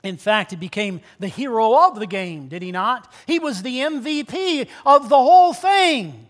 In 0.05 0.17
fact, 0.17 0.53
he 0.53 0.57
became 0.57 1.01
the 1.19 1.27
hero 1.27 1.89
of 1.89 1.99
the 1.99 2.07
game, 2.07 2.47
did 2.47 2.63
he 2.63 2.71
not? 2.71 3.13
He 3.27 3.41
was 3.41 3.63
the 3.63 3.81
MVP 3.81 4.69
of 4.87 5.09
the 5.09 5.17
whole 5.17 5.53
thing. 5.53 6.29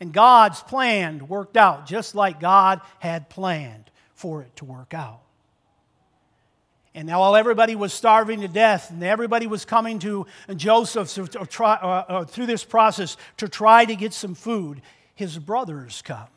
And 0.00 0.12
God's 0.12 0.60
plan 0.62 1.28
worked 1.28 1.56
out 1.56 1.86
just 1.86 2.16
like 2.16 2.40
God 2.40 2.80
had 2.98 3.30
planned 3.30 3.90
for 4.14 4.42
it 4.42 4.54
to 4.56 4.64
work 4.64 4.92
out. 4.94 5.20
And 6.94 7.06
now, 7.06 7.20
while 7.20 7.36
everybody 7.36 7.76
was 7.76 7.92
starving 7.92 8.40
to 8.40 8.48
death, 8.48 8.90
and 8.90 9.02
everybody 9.04 9.46
was 9.46 9.64
coming 9.64 9.98
to 10.00 10.26
Joseph 10.56 11.12
to, 11.14 11.26
try, 11.46 11.74
uh, 11.74 12.04
uh, 12.08 12.24
through 12.24 12.46
this 12.46 12.64
process 12.64 13.16
to 13.36 13.48
try 13.48 13.84
to 13.84 13.94
get 13.94 14.12
some 14.12 14.34
food, 14.34 14.80
his 15.14 15.38
brothers 15.38 16.02
come. 16.02 16.28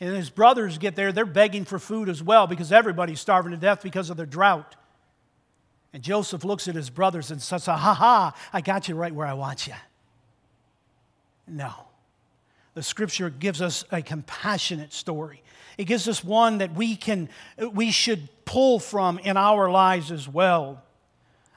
And 0.00 0.14
his 0.14 0.28
brothers 0.28 0.78
get 0.78 0.96
there, 0.96 1.12
they're 1.12 1.24
begging 1.24 1.64
for 1.64 1.78
food 1.78 2.08
as 2.08 2.22
well 2.22 2.46
because 2.46 2.72
everybody's 2.72 3.20
starving 3.20 3.52
to 3.52 3.56
death 3.56 3.82
because 3.82 4.10
of 4.10 4.16
the 4.16 4.26
drought. 4.26 4.76
And 5.92 6.02
Joseph 6.02 6.44
looks 6.44 6.66
at 6.66 6.74
his 6.74 6.90
brothers 6.90 7.30
and 7.30 7.40
says, 7.40 7.66
Ha 7.66 7.76
ha, 7.76 8.34
I 8.52 8.60
got 8.60 8.88
you 8.88 8.96
right 8.96 9.14
where 9.14 9.28
I 9.28 9.34
want 9.34 9.68
you. 9.68 9.74
No. 11.46 11.72
The 12.74 12.82
scripture 12.82 13.30
gives 13.30 13.62
us 13.62 13.84
a 13.92 14.02
compassionate 14.02 14.92
story. 14.92 15.43
It 15.76 15.84
gives 15.84 16.08
us 16.08 16.22
one 16.22 16.58
that 16.58 16.74
we 16.74 16.96
can 16.96 17.28
we 17.72 17.90
should 17.90 18.28
pull 18.44 18.78
from 18.78 19.18
in 19.18 19.36
our 19.36 19.70
lives 19.70 20.10
as 20.12 20.28
well. 20.28 20.82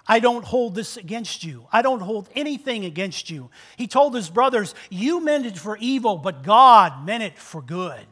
I 0.08 0.20
don't 0.20 0.46
hold 0.46 0.74
this 0.74 0.96
against 0.96 1.44
you. 1.44 1.68
I 1.72 1.82
don't 1.82 2.00
hold 2.00 2.30
anything 2.34 2.86
against 2.86 3.30
you. 3.30 3.50
He 3.76 3.88
told 3.88 4.16
his 4.16 4.30
brothers, 4.30 4.74
You 4.90 5.20
meant 5.20 5.46
it 5.46 5.58
for 5.58 5.78
evil, 5.78 6.18
but 6.18 6.44
God 6.44 7.06
meant 7.06 7.24
it 7.24 7.38
for 7.38 7.62
good. 7.62 8.06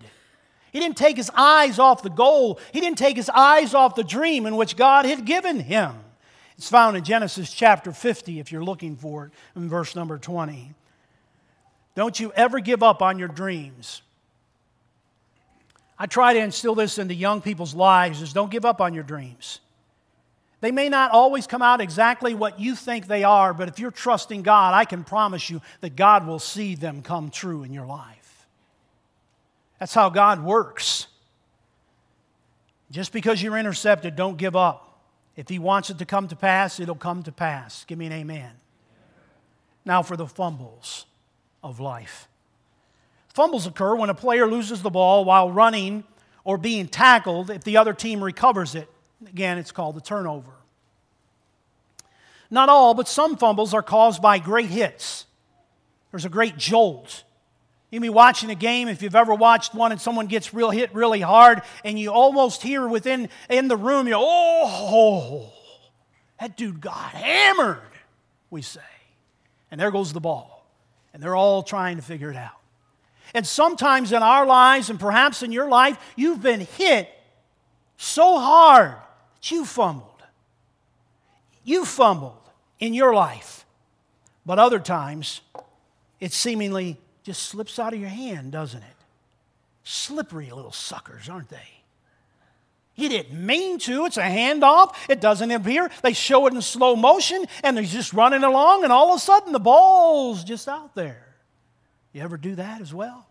He 0.73 0.81
didn't 0.81 0.97
take 0.97 1.15
his 1.15 1.31
eyes 1.33 1.79
off 1.79 2.03
the 2.03 2.09
goal, 2.09 2.59
he 2.73 2.81
didn't 2.81 2.97
take 2.97 3.15
his 3.15 3.29
eyes 3.29 3.73
off 3.73 3.95
the 3.95 4.03
dream 4.03 4.45
in 4.45 4.57
which 4.57 4.75
God 4.75 5.05
had 5.05 5.25
given 5.25 5.61
him. 5.61 5.93
It's 6.57 6.69
found 6.69 6.97
in 6.97 7.03
Genesis 7.03 7.51
chapter 7.51 7.91
50, 7.91 8.39
if 8.39 8.51
you're 8.51 8.63
looking 8.63 8.95
for 8.95 9.25
it, 9.25 9.31
in 9.55 9.69
verse 9.69 9.95
number 9.95 10.17
20. 10.17 10.73
Don't 11.95 12.19
you 12.19 12.33
ever 12.33 12.59
give 12.59 12.83
up 12.83 13.01
on 13.01 13.19
your 13.19 13.27
dreams. 13.29 14.01
I 15.97 16.07
try 16.07 16.33
to 16.33 16.39
instill 16.39 16.75
this 16.75 16.97
into 16.97 17.13
young 17.13 17.41
people's 17.41 17.73
lives 17.73 18.21
is 18.21 18.33
don't 18.33 18.51
give 18.51 18.65
up 18.65 18.81
on 18.81 18.93
your 18.93 19.03
dreams. 19.03 19.59
They 20.61 20.71
may 20.71 20.89
not 20.89 21.11
always 21.11 21.47
come 21.47 21.61
out 21.61 21.79
exactly 21.79 22.33
what 22.33 22.59
you 22.59 22.75
think 22.75 23.07
they 23.07 23.23
are, 23.23 23.53
but 23.53 23.69
if 23.69 23.79
you're 23.79 23.91
trusting 23.91 24.41
God, 24.41 24.73
I 24.73 24.85
can 24.85 25.03
promise 25.03 25.49
you 25.49 25.61
that 25.81 25.95
God 25.95 26.25
will 26.25 26.39
see 26.39 26.75
them 26.75 27.01
come 27.01 27.29
true 27.29 27.63
in 27.63 27.71
your 27.71 27.85
life. 27.85 28.47
That's 29.79 29.93
how 29.93 30.09
God 30.09 30.43
works. 30.43 31.07
Just 32.91 33.11
because 33.11 33.41
you're 33.41 33.57
intercepted, 33.57 34.15
don't 34.15 34.37
give 34.37 34.55
up. 34.55 35.01
If 35.35 35.49
He 35.49 35.59
wants 35.59 35.89
it 35.89 35.99
to 35.99 36.05
come 36.05 36.27
to 36.29 36.35
pass, 36.35 36.79
it'll 36.79 36.95
come 36.95 37.23
to 37.23 37.31
pass. 37.31 37.83
Give 37.85 37.97
me 37.97 38.05
an 38.07 38.13
amen. 38.13 38.51
Now 39.83 40.01
for 40.01 40.17
the 40.17 40.27
fumbles 40.27 41.05
of 41.63 41.79
life. 41.79 42.27
Fumbles 43.35 43.67
occur 43.67 43.95
when 43.95 44.09
a 44.09 44.13
player 44.13 44.47
loses 44.47 44.81
the 44.81 44.89
ball 44.89 45.25
while 45.25 45.51
running 45.51 46.05
or 46.45 46.57
being 46.57 46.87
tackled 46.87 47.49
if 47.49 47.65
the 47.65 47.75
other 47.75 47.93
team 47.93 48.23
recovers 48.23 48.75
it. 48.75 48.89
Again, 49.27 49.57
it's 49.57 49.73
called 49.73 49.97
a 49.97 50.01
turnover. 50.01 50.51
Not 52.49 52.69
all, 52.69 52.93
but 52.93 53.09
some 53.09 53.35
fumbles 53.35 53.73
are 53.73 53.83
caused 53.83 54.21
by 54.21 54.39
great 54.39 54.69
hits. 54.69 55.25
There's 56.11 56.23
a 56.23 56.29
great 56.29 56.55
jolt. 56.55 57.25
You 57.91 57.99
be 57.99 58.07
watching 58.07 58.49
a 58.51 58.55
game 58.55 58.87
if 58.87 59.01
you've 59.01 59.15
ever 59.15 59.35
watched 59.35 59.75
one 59.75 59.91
and 59.91 59.99
someone 59.99 60.27
gets 60.27 60.53
real 60.53 60.69
hit 60.69 60.95
really 60.95 61.19
hard 61.19 61.61
and 61.83 61.99
you 61.99 62.11
almost 62.11 62.63
hear 62.63 62.87
within 62.87 63.27
in 63.49 63.67
the 63.67 63.75
room, 63.75 64.07
you 64.07 64.15
oh, 64.17 65.51
that 66.39 66.55
dude 66.55 66.79
got 66.79 67.09
hammered, 67.11 67.81
we 68.49 68.61
say. 68.61 68.79
And 69.71 69.81
there 69.81 69.91
goes 69.91 70.13
the 70.13 70.21
ball. 70.21 70.65
And 71.13 71.21
they're 71.21 71.35
all 71.35 71.63
trying 71.63 71.97
to 71.97 72.01
figure 72.01 72.31
it 72.31 72.37
out. 72.37 72.61
And 73.33 73.45
sometimes 73.45 74.11
in 74.11 74.23
our 74.23 74.45
lives, 74.45 74.89
and 74.89 74.99
perhaps 74.99 75.43
in 75.43 75.51
your 75.51 75.67
life, 75.67 75.97
you've 76.15 76.41
been 76.41 76.61
hit 76.61 77.09
so 77.97 78.39
hard 78.39 78.91
that 79.35 79.51
you 79.51 79.65
fumbled. 79.65 80.23
You 81.63 81.85
fumbled 81.85 82.49
in 82.79 82.93
your 82.93 83.13
life. 83.13 83.65
But 84.45 84.59
other 84.59 84.79
times, 84.79 85.41
it 86.19 86.31
seemingly 86.31 86.97
just 87.23 87.43
slips 87.43 87.79
out 87.79 87.93
of 87.93 87.99
your 87.99 88.09
hand, 88.09 88.51
doesn't 88.51 88.83
it? 88.83 88.95
Slippery 89.83 90.51
little 90.51 90.71
suckers, 90.71 91.27
aren't 91.29 91.49
they? 91.49 91.75
You 92.95 93.09
didn't 93.09 93.45
mean 93.45 93.77
to. 93.79 94.05
It's 94.05 94.17
a 94.17 94.21
handoff. 94.21 94.95
It 95.09 95.19
doesn't 95.19 95.51
appear. 95.51 95.89
They 96.01 96.13
show 96.13 96.47
it 96.47 96.53
in 96.53 96.61
slow 96.61 96.95
motion 96.95 97.45
and 97.63 97.75
they're 97.75 97.83
just 97.83 98.13
running 98.13 98.43
along, 98.43 98.83
and 98.83 98.93
all 98.93 99.11
of 99.11 99.17
a 99.17 99.19
sudden 99.19 99.51
the 99.51 99.59
ball's 99.59 100.43
just 100.43 100.67
out 100.67 100.95
there. 100.95 101.24
You 102.15 102.21
ever 102.21 102.37
do 102.37 102.55
that 102.55 102.79
as 102.79 102.93
well? 102.93 103.27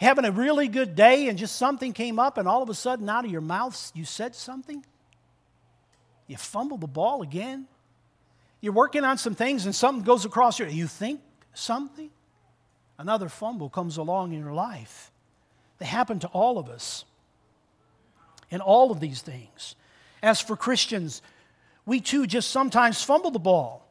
Having 0.00 0.24
a 0.24 0.32
really 0.32 0.68
good 0.68 0.96
day 0.96 1.28
and 1.28 1.36
just 1.36 1.56
something 1.56 1.92
came 1.92 2.18
up 2.18 2.38
and 2.38 2.48
all 2.48 2.62
of 2.62 2.70
a 2.70 2.74
sudden 2.74 3.10
out 3.10 3.26
of 3.26 3.30
your 3.30 3.42
mouth 3.42 3.92
you 3.94 4.06
said 4.06 4.34
something? 4.34 4.82
You 6.26 6.38
fumble 6.38 6.78
the 6.78 6.86
ball 6.86 7.20
again. 7.20 7.66
You're 8.62 8.72
working 8.72 9.04
on 9.04 9.18
some 9.18 9.34
things 9.34 9.66
and 9.66 9.74
something 9.74 10.02
goes 10.02 10.24
across 10.24 10.58
your 10.58 10.68
you 10.68 10.86
think 10.86 11.20
something 11.52 12.08
another 12.98 13.28
fumble 13.28 13.68
comes 13.68 13.98
along 13.98 14.32
in 14.32 14.40
your 14.40 14.54
life. 14.54 15.12
They 15.76 15.84
happen 15.84 16.20
to 16.20 16.28
all 16.28 16.56
of 16.56 16.70
us. 16.70 17.04
In 18.50 18.62
all 18.62 18.90
of 18.90 19.00
these 19.00 19.20
things. 19.20 19.76
As 20.22 20.40
for 20.40 20.56
Christians, 20.56 21.20
we 21.84 22.00
too 22.00 22.26
just 22.26 22.50
sometimes 22.50 23.02
fumble 23.02 23.30
the 23.30 23.38
ball. 23.38 23.86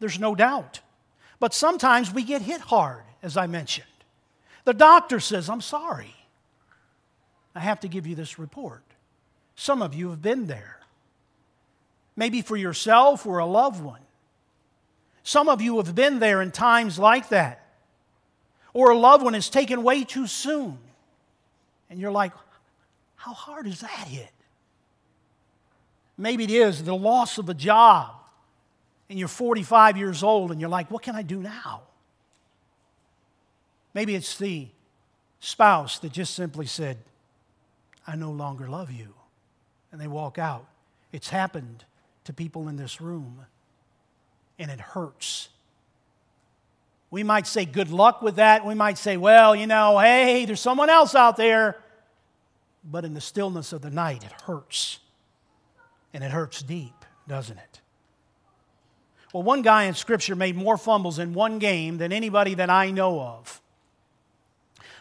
There's 0.00 0.18
no 0.18 0.34
doubt. 0.34 0.80
But 1.40 1.54
sometimes 1.54 2.12
we 2.12 2.22
get 2.22 2.42
hit 2.42 2.60
hard, 2.60 3.04
as 3.22 3.36
I 3.36 3.46
mentioned. 3.46 3.86
The 4.64 4.74
doctor 4.74 5.20
says, 5.20 5.48
I'm 5.48 5.60
sorry. 5.60 6.14
I 7.54 7.60
have 7.60 7.80
to 7.80 7.88
give 7.88 8.06
you 8.06 8.14
this 8.14 8.38
report. 8.38 8.82
Some 9.54 9.82
of 9.82 9.94
you 9.94 10.10
have 10.10 10.22
been 10.22 10.46
there. 10.46 10.78
Maybe 12.16 12.42
for 12.42 12.56
yourself 12.56 13.26
or 13.26 13.38
a 13.38 13.46
loved 13.46 13.82
one. 13.82 14.00
Some 15.22 15.48
of 15.48 15.60
you 15.62 15.76
have 15.76 15.94
been 15.94 16.18
there 16.18 16.42
in 16.42 16.50
times 16.50 16.98
like 16.98 17.28
that. 17.30 17.64
Or 18.72 18.90
a 18.90 18.98
loved 18.98 19.24
one 19.24 19.34
is 19.34 19.50
taken 19.50 19.82
way 19.82 20.04
too 20.04 20.26
soon. 20.26 20.78
And 21.90 21.98
you're 21.98 22.10
like, 22.10 22.32
how 23.16 23.32
hard 23.32 23.66
is 23.66 23.80
that 23.80 23.90
hit? 23.90 24.30
Maybe 26.16 26.44
it 26.44 26.50
is 26.50 26.82
the 26.82 26.94
loss 26.94 27.38
of 27.38 27.48
a 27.48 27.54
job 27.54 28.17
and 29.08 29.18
you're 29.18 29.28
45 29.28 29.96
years 29.96 30.22
old 30.22 30.50
and 30.50 30.60
you're 30.60 30.70
like, 30.70 30.90
what 30.90 31.02
can 31.02 31.14
I 31.14 31.22
do 31.22 31.40
now? 31.40 31.82
Maybe 33.94 34.14
it's 34.14 34.36
the 34.38 34.68
spouse 35.40 35.98
that 36.00 36.12
just 36.12 36.34
simply 36.34 36.66
said, 36.66 36.98
I 38.06 38.16
no 38.16 38.30
longer 38.30 38.68
love 38.68 38.90
you. 38.90 39.14
And 39.92 40.00
they 40.00 40.06
walk 40.06 40.38
out. 40.38 40.66
It's 41.12 41.30
happened 41.30 41.84
to 42.24 42.32
people 42.32 42.68
in 42.68 42.76
this 42.76 43.00
room, 43.00 43.46
and 44.58 44.70
it 44.70 44.80
hurts. 44.80 45.48
We 47.10 47.22
might 47.22 47.46
say 47.46 47.64
good 47.64 47.90
luck 47.90 48.20
with 48.20 48.36
that. 48.36 48.66
We 48.66 48.74
might 48.74 48.98
say, 48.98 49.16
well, 49.16 49.56
you 49.56 49.66
know, 49.66 49.98
hey, 49.98 50.44
there's 50.44 50.60
someone 50.60 50.90
else 50.90 51.14
out 51.14 51.38
there. 51.38 51.78
But 52.84 53.04
in 53.06 53.14
the 53.14 53.20
stillness 53.20 53.72
of 53.72 53.80
the 53.80 53.90
night, 53.90 54.24
it 54.24 54.32
hurts. 54.42 54.98
And 56.12 56.22
it 56.22 56.30
hurts 56.30 56.62
deep, 56.62 57.04
doesn't 57.26 57.56
it? 57.56 57.80
Well, 59.38 59.44
one 59.44 59.62
guy 59.62 59.84
in 59.84 59.94
Scripture 59.94 60.34
made 60.34 60.56
more 60.56 60.76
fumbles 60.76 61.20
in 61.20 61.32
one 61.32 61.60
game 61.60 61.98
than 61.98 62.12
anybody 62.12 62.54
that 62.54 62.70
I 62.70 62.90
know 62.90 63.20
of. 63.20 63.62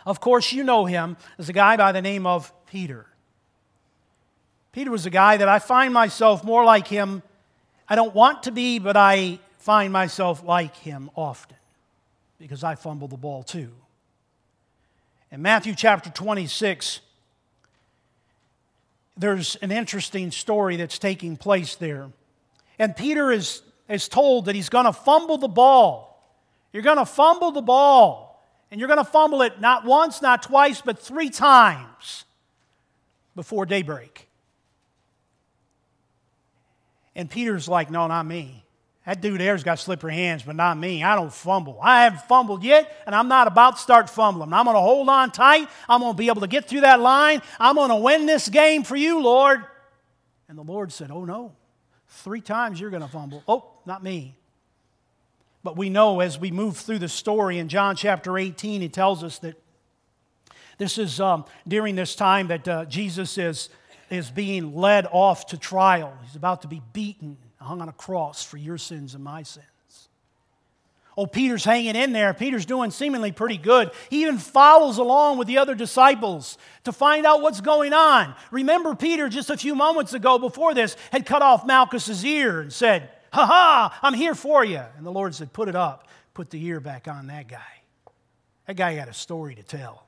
Of 0.05 0.19
course, 0.19 0.53
you 0.53 0.63
know 0.63 0.85
him 0.85 1.17
as 1.39 1.49
a 1.49 1.53
guy 1.53 1.75
by 1.75 1.91
the 1.91 2.03
name 2.03 2.27
of 2.27 2.53
Peter. 2.67 3.07
Peter 4.73 4.91
was 4.91 5.07
a 5.07 5.09
guy 5.09 5.37
that 5.37 5.47
I 5.47 5.57
find 5.57 5.91
myself 5.91 6.43
more 6.43 6.63
like 6.63 6.87
him. 6.87 7.23
I 7.89 7.95
don't 7.95 8.13
want 8.13 8.43
to 8.43 8.51
be, 8.51 8.77
but 8.77 8.95
I 8.95 9.39
find 9.57 9.91
myself 9.91 10.43
like 10.43 10.75
him 10.75 11.09
often 11.15 11.57
because 12.37 12.63
I 12.63 12.75
fumble 12.75 13.07
the 13.07 13.17
ball 13.17 13.41
too. 13.41 13.71
In 15.31 15.41
Matthew 15.41 15.73
chapter 15.73 16.11
26, 16.11 16.99
there's 19.17 19.55
an 19.63 19.71
interesting 19.71 20.29
story 20.29 20.75
that's 20.75 20.99
taking 20.99 21.37
place 21.37 21.73
there. 21.73 22.11
And 22.77 22.95
Peter 22.95 23.31
is 23.31 23.63
is 23.89 24.07
told 24.07 24.45
that 24.45 24.55
he's 24.55 24.69
going 24.69 24.85
to 24.85 24.93
fumble 24.93 25.37
the 25.37 25.47
ball. 25.47 26.07
You're 26.73 26.83
going 26.83 26.97
to 26.97 27.05
fumble 27.05 27.51
the 27.51 27.61
ball. 27.61 28.27
And 28.69 28.79
you're 28.79 28.87
going 28.87 29.03
to 29.03 29.09
fumble 29.09 29.41
it 29.43 29.61
not 29.61 29.85
once, 29.85 30.21
not 30.21 30.43
twice, 30.43 30.81
but 30.81 30.99
three 30.99 31.29
times 31.29 32.25
before 33.35 33.65
daybreak. 33.65 34.27
And 37.15 37.29
Peter's 37.29 37.67
like, 37.69 37.89
No, 37.89 38.07
not 38.07 38.25
me. 38.25 38.63
That 39.05 39.21
dude 39.21 39.39
there's 39.39 39.63
got 39.63 39.79
slippery 39.79 40.15
hands, 40.15 40.43
but 40.43 40.57
not 40.57 40.77
me. 40.77 41.01
I 41.01 41.15
don't 41.15 41.31
fumble. 41.31 41.79
I 41.81 42.03
haven't 42.03 42.23
fumbled 42.23 42.61
yet, 42.61 42.91
and 43.05 43.15
I'm 43.15 43.29
not 43.29 43.47
about 43.47 43.77
to 43.77 43.81
start 43.81 44.09
fumbling. 44.09 44.51
I'm 44.51 44.65
going 44.65 44.75
to 44.75 44.81
hold 44.81 45.07
on 45.07 45.31
tight. 45.31 45.69
I'm 45.87 46.01
going 46.01 46.11
to 46.11 46.17
be 46.17 46.27
able 46.27 46.41
to 46.41 46.47
get 46.47 46.65
through 46.65 46.81
that 46.81 46.99
line. 46.99 47.41
I'm 47.57 47.75
going 47.75 47.89
to 47.89 47.95
win 47.95 48.25
this 48.25 48.49
game 48.49 48.83
for 48.83 48.97
you, 48.97 49.21
Lord. 49.21 49.63
And 50.49 50.57
the 50.57 50.63
Lord 50.63 50.91
said, 50.91 51.09
Oh, 51.09 51.23
no. 51.23 51.53
Three 52.09 52.41
times 52.41 52.79
you're 52.79 52.89
going 52.89 53.03
to 53.03 53.07
fumble. 53.07 53.43
Oh, 53.47 53.65
not 53.85 54.03
me. 54.03 54.35
But 55.63 55.75
we 55.75 55.89
know 55.89 56.19
as 56.21 56.39
we 56.39 56.51
move 56.51 56.77
through 56.77 56.99
the 56.99 57.09
story 57.09 57.59
in 57.59 57.67
John 57.67 57.95
chapter 57.95 58.37
18, 58.37 58.81
it 58.81 58.93
tells 58.93 59.23
us 59.23 59.39
that 59.39 59.61
this 60.77 60.97
is 60.97 61.19
um, 61.19 61.45
during 61.67 61.95
this 61.95 62.15
time 62.15 62.47
that 62.47 62.67
uh, 62.67 62.85
Jesus 62.85 63.37
is, 63.37 63.69
is 64.09 64.29
being 64.29 64.75
led 64.75 65.07
off 65.11 65.47
to 65.47 65.57
trial. 65.57 66.13
He's 66.23 66.35
about 66.35 66.61
to 66.61 66.67
be 66.67 66.81
beaten, 66.93 67.37
hung 67.59 67.81
on 67.81 67.89
a 67.89 67.93
cross 67.93 68.43
for 68.43 68.57
your 68.57 68.77
sins 68.77 69.15
and 69.15 69.23
my 69.23 69.43
sins. 69.43 69.65
Oh, 71.19 71.25
Peter's 71.25 71.65
hanging 71.65 71.95
in 71.95 72.13
there. 72.13 72.31
Peter's 72.35 72.67
doing 72.67 72.91
seemingly 72.91 73.31
pretty 73.31 73.57
good. 73.57 73.89
He 74.11 74.21
even 74.21 74.37
follows 74.37 74.99
along 74.99 75.39
with 75.39 75.47
the 75.47 75.57
other 75.57 75.73
disciples 75.73 76.59
to 76.83 76.91
find 76.91 77.25
out 77.25 77.41
what's 77.41 77.59
going 77.59 77.91
on. 77.91 78.35
Remember, 78.51 78.93
Peter, 78.93 79.27
just 79.27 79.49
a 79.49 79.57
few 79.57 79.73
moments 79.73 80.13
ago 80.13 80.37
before 80.37 80.75
this, 80.75 80.95
had 81.11 81.25
cut 81.25 81.41
off 81.41 81.65
Malchus's 81.65 82.23
ear 82.23 82.61
and 82.61 82.71
said, 82.71 83.09
Ha 83.33 83.45
ha, 83.45 83.99
I'm 84.03 84.13
here 84.13 84.35
for 84.35 84.63
you. 84.63 84.81
And 84.95 85.03
the 85.03 85.11
Lord 85.11 85.33
said, 85.33 85.51
Put 85.51 85.67
it 85.69 85.75
up. 85.75 86.07
Put 86.35 86.51
the 86.51 86.63
ear 86.63 86.79
back 86.79 87.07
on 87.07 87.25
that 87.27 87.47
guy. 87.47 87.81
That 88.67 88.75
guy 88.75 88.93
had 88.93 89.07
a 89.07 89.13
story 89.13 89.55
to 89.55 89.63
tell. 89.63 90.05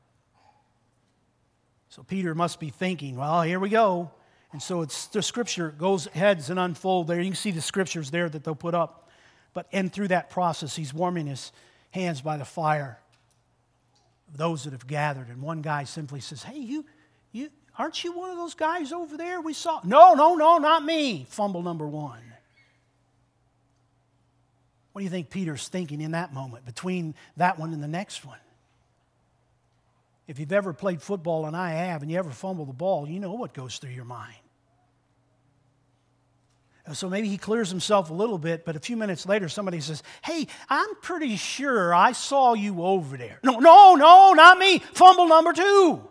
So 1.90 2.04
Peter 2.04 2.36
must 2.36 2.60
be 2.60 2.70
thinking, 2.70 3.18
Well, 3.18 3.42
here 3.42 3.60
we 3.60 3.70
go. 3.70 4.12
And 4.52 4.62
so 4.62 4.84
it's 4.84 5.08
the 5.08 5.24
scripture 5.24 5.70
goes 5.70 6.06
heads 6.06 6.52
and 6.52 6.60
unfold 6.60 7.08
there. 7.08 7.20
You 7.20 7.32
can 7.32 7.36
see 7.36 7.52
the 7.52 7.62
scriptures 7.62 8.12
there 8.12 8.30
that 8.30 8.44
they'll 8.44 8.54
put 8.54 8.76
up. 8.76 9.09
But 9.54 9.68
and 9.72 9.92
through 9.92 10.10
that 10.10 10.30
process, 10.30 10.76
he's 10.76 10.94
warming 10.94 11.28
his 11.28 11.52
hands 11.92 12.22
by 12.22 12.38
the 12.38 12.46
fire 12.46 13.00
of 14.28 14.38
those 14.38 14.64
that 14.64 14.74
have 14.74 14.88
gathered. 14.88 15.30
And 15.30 15.42
one 15.42 15.62
guy 15.62 15.84
simply 15.84 16.20
says, 16.20 16.44
Hey, 16.44 16.60
you, 16.60 16.86
you 17.32 17.50
aren't 17.78 18.04
you 18.04 18.14
one 18.14 18.30
of 18.30 18.38
those 18.38 18.54
guys 18.54 18.92
over 18.92 19.18
there 19.18 19.42
we 19.42 19.54
saw? 19.54 19.82
No, 19.84 20.14
no, 20.14 20.36
no, 20.36 20.58
not 20.58 20.84
me. 20.84 21.26
Fumble 21.30 21.64
number 21.64 21.88
one. 21.88 22.22
What 24.92 25.02
do 25.02 25.04
you 25.04 25.10
think 25.10 25.30
Peter's 25.30 25.68
thinking 25.68 26.02
in 26.02 26.12
that 26.12 26.34
moment 26.34 26.66
between 26.66 27.16
that 27.38 27.58
one 27.58 27.74
and 27.74 27.82
the 27.82 27.88
next 27.88 28.26
one? 28.26 28.40
If 30.28 30.40
you've 30.40 30.52
ever 30.52 30.74
played 30.74 31.02
football, 31.02 31.46
and 31.46 31.56
I 31.56 31.72
have, 31.72 32.02
and 32.02 32.12
you 32.12 32.18
ever 32.20 32.30
fumble 32.30 32.66
the 32.66 32.74
ball, 32.74 33.08
you 33.08 33.20
know 33.20 33.34
what 33.34 33.54
goes 33.54 33.78
through 33.78 33.92
your 33.92 34.06
mind. 34.06 34.36
Uh, 36.90 36.94
so 36.94 37.08
maybe 37.08 37.28
he 37.28 37.38
clears 37.38 37.70
himself 37.70 38.10
a 38.10 38.14
little 38.14 38.40
bit, 38.40 38.66
but 38.66 38.76
a 38.76 38.80
few 38.80 38.98
minutes 38.98 39.28
later, 39.28 39.48
somebody 39.48 39.80
says, 39.80 40.02
Hey, 40.24 40.48
I'm 40.70 40.96
pretty 41.02 41.36
sure 41.36 41.94
I 41.94 42.14
saw 42.14 42.54
you 42.56 42.84
over 42.84 43.16
there. 43.16 43.40
No, 43.44 43.60
no, 43.60 43.96
no, 43.96 44.34
not 44.34 44.58
me. 44.58 44.80
Fumble 44.80 45.28
number 45.28 45.54
two. 45.54 46.02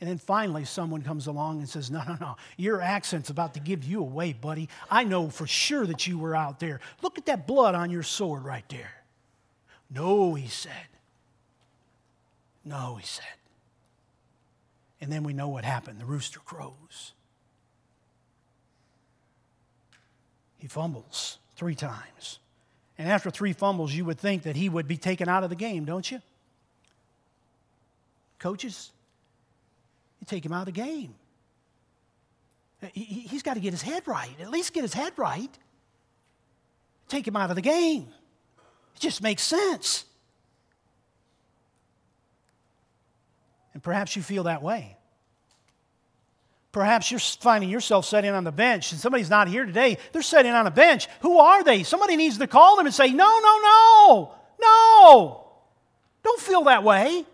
And 0.00 0.08
then 0.08 0.18
finally, 0.18 0.64
someone 0.64 1.02
comes 1.02 1.26
along 1.26 1.58
and 1.58 1.68
says, 1.68 1.90
No, 1.90 2.04
no, 2.06 2.16
no, 2.20 2.36
your 2.56 2.80
accent's 2.80 3.30
about 3.30 3.54
to 3.54 3.60
give 3.60 3.82
you 3.82 4.00
away, 4.00 4.32
buddy. 4.32 4.68
I 4.88 5.02
know 5.02 5.28
for 5.28 5.46
sure 5.46 5.86
that 5.86 6.06
you 6.06 6.18
were 6.18 6.36
out 6.36 6.60
there. 6.60 6.78
Look 7.02 7.18
at 7.18 7.26
that 7.26 7.48
blood 7.48 7.74
on 7.74 7.90
your 7.90 8.04
sword 8.04 8.44
right 8.44 8.68
there. 8.68 8.92
No, 9.90 10.34
he 10.34 10.46
said. 10.46 10.88
No, 12.64 12.96
he 12.96 13.06
said. 13.06 13.24
And 15.00 15.10
then 15.10 15.24
we 15.24 15.32
know 15.32 15.48
what 15.48 15.64
happened. 15.64 16.00
The 16.00 16.06
rooster 16.06 16.40
crows. 16.40 17.12
He 20.64 20.68
fumbles 20.68 21.36
three 21.56 21.74
times. 21.74 22.38
And 22.96 23.06
after 23.06 23.28
three 23.28 23.52
fumbles, 23.52 23.92
you 23.92 24.06
would 24.06 24.18
think 24.18 24.44
that 24.44 24.56
he 24.56 24.70
would 24.70 24.88
be 24.88 24.96
taken 24.96 25.28
out 25.28 25.44
of 25.44 25.50
the 25.50 25.56
game, 25.56 25.84
don't 25.84 26.10
you? 26.10 26.22
Coaches, 28.38 28.90
you 30.20 30.26
take 30.26 30.42
him 30.42 30.54
out 30.54 30.66
of 30.66 30.74
the 30.74 30.80
game. 30.80 31.16
Uh, 32.82 32.86
he's 32.94 33.42
got 33.42 33.54
to 33.54 33.60
get 33.60 33.74
his 33.74 33.82
head 33.82 34.04
right, 34.08 34.34
at 34.40 34.48
least 34.48 34.72
get 34.72 34.80
his 34.80 34.94
head 34.94 35.12
right. 35.18 35.50
Take 37.10 37.28
him 37.28 37.36
out 37.36 37.50
of 37.50 37.56
the 37.56 37.62
game. 37.62 38.08
It 38.94 39.00
just 39.00 39.22
makes 39.22 39.42
sense. 39.42 40.06
And 43.74 43.82
perhaps 43.82 44.16
you 44.16 44.22
feel 44.22 44.44
that 44.44 44.62
way. 44.62 44.96
Perhaps 46.74 47.12
you're 47.12 47.20
finding 47.20 47.70
yourself 47.70 48.04
sitting 48.04 48.32
on 48.32 48.42
the 48.42 48.50
bench 48.50 48.90
and 48.90 49.00
somebody's 49.00 49.30
not 49.30 49.46
here 49.46 49.64
today. 49.64 49.96
They're 50.10 50.22
sitting 50.22 50.50
on 50.50 50.66
a 50.66 50.72
bench. 50.72 51.06
Who 51.20 51.38
are 51.38 51.62
they? 51.62 51.84
Somebody 51.84 52.16
needs 52.16 52.36
to 52.38 52.48
call 52.48 52.76
them 52.76 52.84
and 52.84 52.92
say, 52.92 53.12
No, 53.12 53.38
no, 53.38 53.60
no, 53.62 54.34
no. 54.60 55.46
Don't 56.24 56.40
feel 56.40 56.64
that 56.64 56.82
way. 56.82 57.24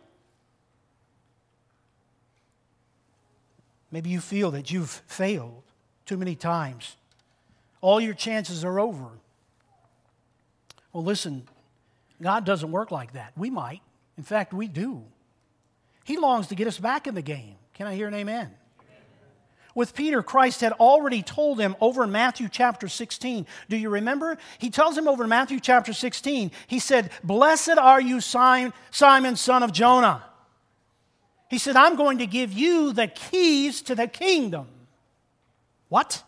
Maybe 3.90 4.11
you 4.11 4.20
feel 4.20 4.50
that 4.50 4.70
you've 4.70 4.90
failed 5.07 5.62
too 6.05 6.18
many 6.18 6.35
times. 6.35 6.96
All 7.81 7.98
your 7.98 8.12
chances 8.12 8.62
are 8.62 8.79
over. 8.79 9.09
Well, 10.92 11.03
listen, 11.03 11.48
God 12.20 12.44
doesn't 12.44 12.70
work 12.70 12.90
like 12.90 13.14
that. 13.14 13.33
We 13.38 13.48
might. 13.48 13.81
In 14.18 14.22
fact, 14.22 14.53
we 14.53 14.68
do. 14.68 15.03
He 16.05 16.18
longs 16.18 16.48
to 16.48 16.55
get 16.55 16.66
us 16.66 16.79
back 16.79 17.07
in 17.07 17.14
the 17.14 17.22
game. 17.22 17.55
Can 17.72 17.87
I 17.87 17.94
hear 17.94 18.07
an 18.07 18.12
amen? 18.12 18.50
With 19.74 19.94
Peter, 19.94 20.22
Christ 20.22 20.61
had 20.61 20.72
already 20.72 21.22
told 21.22 21.61
him 21.61 21.76
over 21.80 22.04
in 22.04 22.12
Matthew 22.12 22.48
chapter 22.48 22.88
16. 22.88 23.46
Do 23.68 23.76
you 23.76 23.90
remember? 23.90 24.38
He 24.59 24.70
tells 24.70 24.96
him 24.96 25.09
over 25.09 25.24
in 25.24 25.28
Matthew 25.30 25.61
chapter 25.61 25.92
16, 25.92 26.50
he 26.66 26.78
said, 26.78 27.11
Blessed 27.22 27.78
are 27.78 28.00
you, 28.00 28.20
Simon, 28.20 28.72
son 29.37 29.62
of 29.62 29.72
Jonah. 29.72 30.24
He 31.48 31.59
said, 31.59 31.76
I'm 31.76 31.96
going 31.96 32.18
to 32.18 32.26
give 32.26 32.52
you 32.52 32.92
the 32.92 33.09
keys 33.09 33.83
to 33.83 33.94
the 33.94 34.06
kingdom. 34.06 34.66
What? 35.88 36.22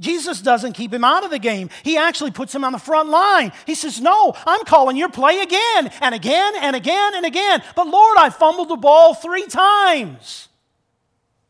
Jesus 0.00 0.40
doesn't 0.40 0.72
keep 0.72 0.92
him 0.92 1.04
out 1.04 1.24
of 1.24 1.30
the 1.30 1.38
game. 1.38 1.70
He 1.82 1.96
actually 1.96 2.30
puts 2.30 2.54
him 2.54 2.64
on 2.64 2.72
the 2.72 2.78
front 2.78 3.08
line. 3.08 3.52
He 3.66 3.74
says, 3.74 4.00
No, 4.00 4.34
I'm 4.46 4.64
calling 4.64 4.96
your 4.96 5.08
play 5.08 5.40
again 5.40 5.90
and 6.00 6.14
again 6.14 6.54
and 6.56 6.74
again 6.74 7.14
and 7.14 7.24
again. 7.24 7.62
But 7.76 7.88
Lord, 7.88 8.18
I 8.18 8.30
fumbled 8.30 8.68
the 8.68 8.76
ball 8.76 9.14
three 9.14 9.46
times. 9.46 10.48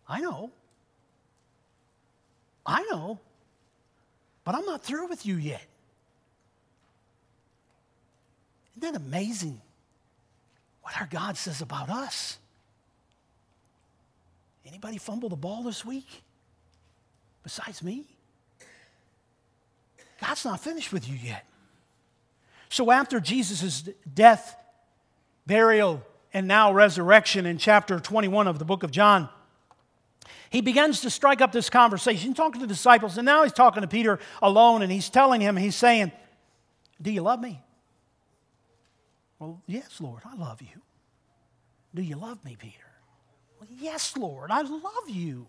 I 0.09 0.21
know. 0.21 0.51
I 2.67 2.83
know. 2.91 3.19
But 4.45 4.55
I'm 4.55 4.67
not 4.67 4.83
through 4.83 5.09
with 5.09 5.25
you 5.25 5.37
yet. 5.37 5.65
Isn't 8.77 8.93
that 8.93 9.01
amazing 9.01 9.61
what 10.83 11.01
our 11.01 11.07
God 11.07 11.37
says 11.37 11.63
about 11.63 11.89
us? 11.89 12.39
Anybody 14.67 14.99
fumble 14.99 15.29
the 15.29 15.37
ball 15.37 15.63
this 15.63 15.85
week 15.85 16.07
besides 17.43 17.83
me? 17.83 18.05
God's 20.21 20.45
not 20.45 20.61
finished 20.61 20.93
with 20.93 21.09
you 21.09 21.17
yet. 21.17 21.45
So 22.69 22.91
after 22.91 23.21
Jesus' 23.21 23.89
death, 24.13 24.57
burial, 25.47 26.03
and 26.33 26.49
now 26.49 26.73
resurrection 26.73 27.47
in 27.47 27.59
chapter 27.59 28.01
21 28.01 28.49
of 28.49 28.59
the 28.59 28.65
book 28.65 28.83
of 28.83 28.91
John, 28.91 29.29
he 30.51 30.61
begins 30.61 31.01
to 31.03 31.11
strike 31.11 31.41
up 31.41 31.53
this 31.53 31.71
conversation, 31.71 32.35
talking 32.35 32.61
to 32.61 32.67
the 32.67 32.73
disciples, 32.73 33.19
and 33.19 33.27
now 33.27 33.43
he's 33.43 33.53
talking 33.53 33.83
to 33.83 33.89
Peter 33.89 34.19
alone, 34.43 34.83
and 34.83 34.91
he's 34.91 35.11
telling 35.11 35.41
him, 35.41 35.57
he's 35.57 35.77
saying, 35.77 36.13
Do 37.01 37.11
you 37.11 37.23
love 37.23 37.41
me? 37.41 37.61
Well, 39.39 39.63
yes, 39.67 40.01
Lord, 40.01 40.23
I 40.25 40.35
love 40.37 40.63
you. 40.63 40.81
Do 41.95 42.03
you 42.03 42.17
love 42.17 42.45
me, 42.45 42.57
Peter? 42.59 42.79
Well, 43.61 43.69
yes, 43.79 44.17
Lord, 44.17 44.51
I 44.51 44.63
love 44.63 45.09
you. 45.09 45.47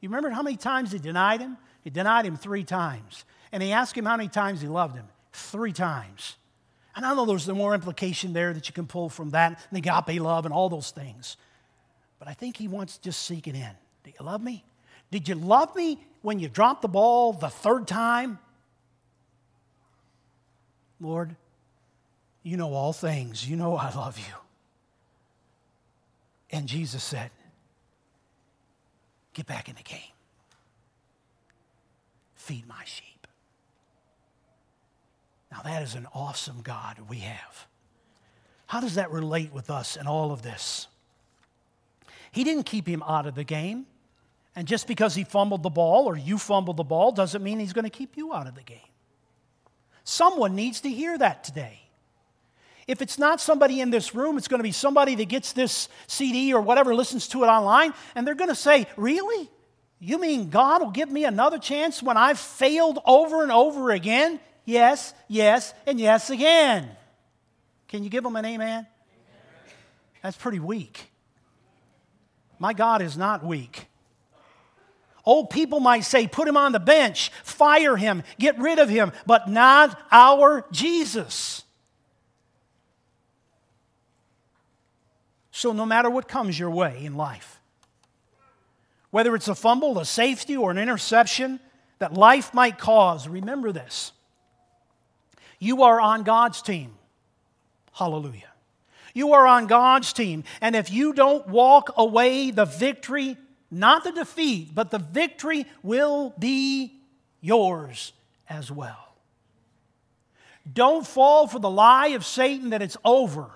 You 0.00 0.08
remember 0.08 0.30
how 0.30 0.42
many 0.42 0.56
times 0.56 0.92
he 0.92 0.98
denied 0.98 1.40
him? 1.40 1.56
He 1.82 1.90
denied 1.90 2.26
him 2.26 2.36
three 2.36 2.64
times. 2.64 3.24
And 3.52 3.62
he 3.62 3.72
asked 3.72 3.96
him 3.96 4.06
how 4.06 4.16
many 4.16 4.28
times 4.28 4.60
he 4.60 4.68
loved 4.68 4.96
him. 4.96 5.06
Three 5.32 5.72
times. 5.72 6.36
And 6.96 7.06
I 7.06 7.14
know 7.14 7.24
there's 7.24 7.46
the 7.46 7.54
more 7.54 7.74
implication 7.74 8.32
there 8.32 8.52
that 8.52 8.68
you 8.68 8.74
can 8.74 8.86
pull 8.86 9.08
from 9.08 9.30
that, 9.30 9.64
the 9.70 9.78
agape 9.78 10.20
love 10.20 10.44
and 10.44 10.52
all 10.52 10.68
those 10.68 10.90
things. 10.90 11.36
But 12.18 12.28
I 12.28 12.34
think 12.34 12.56
he 12.56 12.68
wants 12.68 12.96
to 12.96 13.02
just 13.02 13.22
seek 13.22 13.46
it 13.46 13.54
in. 13.54 13.70
Do 14.04 14.10
you 14.10 14.24
love 14.24 14.42
me? 14.42 14.64
Did 15.10 15.28
you 15.28 15.34
love 15.34 15.74
me 15.74 15.98
when 16.22 16.38
you 16.38 16.48
dropped 16.48 16.82
the 16.82 16.88
ball 16.88 17.32
the 17.32 17.48
third 17.48 17.86
time? 17.86 18.38
Lord, 21.00 21.34
you 22.42 22.56
know 22.56 22.74
all 22.74 22.92
things. 22.92 23.48
You 23.48 23.56
know 23.56 23.76
I 23.76 23.92
love 23.94 24.18
you. 24.18 24.34
And 26.50 26.66
Jesus 26.66 27.02
said, 27.02 27.30
Get 29.32 29.46
back 29.46 29.68
in 29.68 29.76
the 29.76 29.82
game. 29.82 30.00
Feed 32.34 32.66
my 32.66 32.84
sheep. 32.84 33.26
Now, 35.52 35.62
that 35.62 35.82
is 35.82 35.94
an 35.94 36.06
awesome 36.14 36.62
God 36.62 36.98
we 37.08 37.18
have. 37.18 37.66
How 38.66 38.80
does 38.80 38.96
that 38.96 39.10
relate 39.10 39.52
with 39.52 39.70
us 39.70 39.96
in 39.96 40.06
all 40.06 40.32
of 40.32 40.42
this? 40.42 40.86
He 42.32 42.44
didn't 42.44 42.64
keep 42.64 42.86
him 42.86 43.02
out 43.02 43.26
of 43.26 43.34
the 43.34 43.44
game. 43.44 43.86
And 44.56 44.66
just 44.66 44.86
because 44.86 45.14
he 45.14 45.24
fumbled 45.24 45.62
the 45.62 45.70
ball 45.70 46.06
or 46.06 46.16
you 46.16 46.36
fumbled 46.36 46.76
the 46.76 46.84
ball 46.84 47.12
doesn't 47.12 47.42
mean 47.42 47.60
he's 47.60 47.72
going 47.72 47.84
to 47.84 47.90
keep 47.90 48.16
you 48.16 48.32
out 48.32 48.46
of 48.46 48.54
the 48.54 48.62
game. 48.62 48.78
Someone 50.04 50.54
needs 50.54 50.80
to 50.80 50.90
hear 50.90 51.16
that 51.18 51.44
today. 51.44 51.80
If 52.86 53.00
it's 53.00 53.18
not 53.18 53.40
somebody 53.40 53.80
in 53.80 53.90
this 53.90 54.14
room, 54.14 54.36
it's 54.36 54.48
going 54.48 54.58
to 54.58 54.64
be 54.64 54.72
somebody 54.72 55.14
that 55.14 55.28
gets 55.28 55.52
this 55.52 55.88
CD 56.08 56.52
or 56.52 56.60
whatever, 56.60 56.94
listens 56.94 57.28
to 57.28 57.44
it 57.44 57.46
online, 57.46 57.94
and 58.16 58.26
they're 58.26 58.34
going 58.34 58.48
to 58.48 58.54
say, 58.56 58.86
Really? 58.96 59.48
You 60.02 60.18
mean 60.18 60.48
God 60.48 60.80
will 60.80 60.90
give 60.90 61.10
me 61.10 61.26
another 61.26 61.58
chance 61.58 62.02
when 62.02 62.16
I've 62.16 62.38
failed 62.38 62.98
over 63.04 63.42
and 63.42 63.52
over 63.52 63.90
again? 63.90 64.40
Yes, 64.64 65.12
yes, 65.28 65.74
and 65.86 66.00
yes 66.00 66.30
again. 66.30 66.88
Can 67.86 68.02
you 68.02 68.08
give 68.08 68.24
them 68.24 68.34
an 68.34 68.46
amen? 68.46 68.86
That's 70.22 70.38
pretty 70.38 70.58
weak. 70.58 71.09
My 72.60 72.74
God 72.74 73.02
is 73.02 73.16
not 73.16 73.44
weak. 73.44 73.86
Old 75.24 75.50
people 75.50 75.80
might 75.80 76.04
say, 76.04 76.26
put 76.26 76.46
him 76.46 76.56
on 76.56 76.72
the 76.72 76.80
bench, 76.80 77.30
fire 77.42 77.96
him, 77.96 78.22
get 78.38 78.58
rid 78.58 78.78
of 78.78 78.88
him, 78.88 79.12
but 79.26 79.48
not 79.48 80.00
our 80.12 80.64
Jesus. 80.70 81.64
So, 85.50 85.72
no 85.72 85.84
matter 85.84 86.08
what 86.08 86.28
comes 86.28 86.58
your 86.58 86.70
way 86.70 87.04
in 87.04 87.16
life, 87.16 87.60
whether 89.10 89.34
it's 89.34 89.48
a 89.48 89.54
fumble, 89.54 89.98
a 89.98 90.04
safety, 90.04 90.56
or 90.56 90.70
an 90.70 90.78
interception 90.78 91.60
that 91.98 92.14
life 92.14 92.54
might 92.54 92.78
cause, 92.78 93.28
remember 93.28 93.72
this. 93.72 94.12
You 95.58 95.82
are 95.82 96.00
on 96.00 96.22
God's 96.22 96.62
team. 96.62 96.94
Hallelujah. 97.92 98.49
You 99.14 99.32
are 99.32 99.46
on 99.46 99.66
God's 99.66 100.12
team. 100.12 100.44
And 100.60 100.76
if 100.76 100.90
you 100.90 101.12
don't 101.12 101.46
walk 101.48 101.92
away 101.96 102.50
the 102.50 102.64
victory 102.64 103.36
not 103.70 104.04
the 104.04 104.12
defeat, 104.12 104.74
but 104.74 104.90
the 104.90 104.98
victory 104.98 105.66
will 105.82 106.34
be 106.38 107.00
yours 107.40 108.12
as 108.48 108.70
well. 108.70 109.14
Don't 110.70 111.06
fall 111.06 111.46
for 111.46 111.58
the 111.58 111.70
lie 111.70 112.08
of 112.08 112.26
Satan 112.26 112.70
that 112.70 112.82
it's 112.82 112.96
over. 113.04 113.50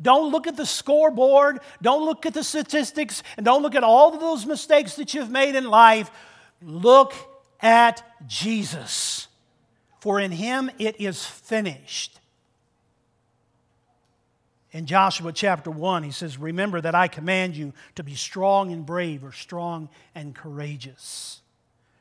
Don't 0.00 0.30
look 0.30 0.46
at 0.46 0.56
the 0.56 0.64
scoreboard. 0.64 1.58
Don't 1.82 2.06
look 2.06 2.24
at 2.24 2.32
the 2.32 2.44
statistics. 2.44 3.22
And 3.36 3.44
don't 3.44 3.62
look 3.62 3.74
at 3.74 3.84
all 3.84 4.14
of 4.14 4.20
those 4.20 4.46
mistakes 4.46 4.94
that 4.96 5.12
you've 5.12 5.30
made 5.30 5.56
in 5.56 5.68
life. 5.68 6.10
Look 6.62 7.12
at 7.60 8.02
Jesus. 8.26 9.26
For 9.98 10.18
in 10.18 10.30
him 10.30 10.70
it 10.78 11.00
is 11.00 11.24
finished. 11.24 12.19
In 14.72 14.86
Joshua 14.86 15.32
chapter 15.32 15.70
1, 15.70 16.04
he 16.04 16.12
says, 16.12 16.38
Remember 16.38 16.80
that 16.80 16.94
I 16.94 17.08
command 17.08 17.56
you 17.56 17.72
to 17.96 18.04
be 18.04 18.14
strong 18.14 18.72
and 18.72 18.86
brave, 18.86 19.24
or 19.24 19.32
strong 19.32 19.88
and 20.14 20.34
courageous. 20.34 21.40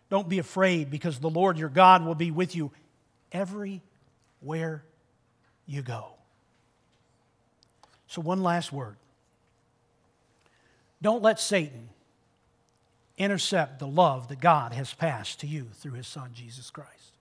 Don't 0.10 0.30
be 0.30 0.40
afraid, 0.40 0.92
because 0.92 1.20
the 1.20 1.30
Lord 1.30 1.58
your 1.58 1.70
God 1.70 2.06
will 2.06 2.16
be 2.16 2.30
with 2.30 2.56
you 2.56 2.72
everywhere 3.32 4.84
you 5.66 5.82
go. 5.82 6.10
So, 8.08 8.22
one 8.22 8.44
last 8.44 8.72
word. 8.72 8.98
Don't 11.02 11.24
let 11.24 11.40
Satan 11.40 11.90
intercept 13.18 13.80
the 13.80 13.88
love 13.88 14.28
that 14.28 14.40
God 14.40 14.74
has 14.74 14.94
passed 14.94 15.40
to 15.42 15.48
you 15.48 15.68
through 15.76 15.94
his 15.94 16.08
Son, 16.08 16.32
Jesus 16.34 16.70
Christ. 16.70 17.14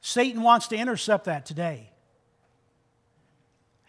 Satan 0.00 0.42
wants 0.42 0.68
to 0.68 0.76
intercept 0.76 1.24
that 1.24 1.46
today. 1.46 1.90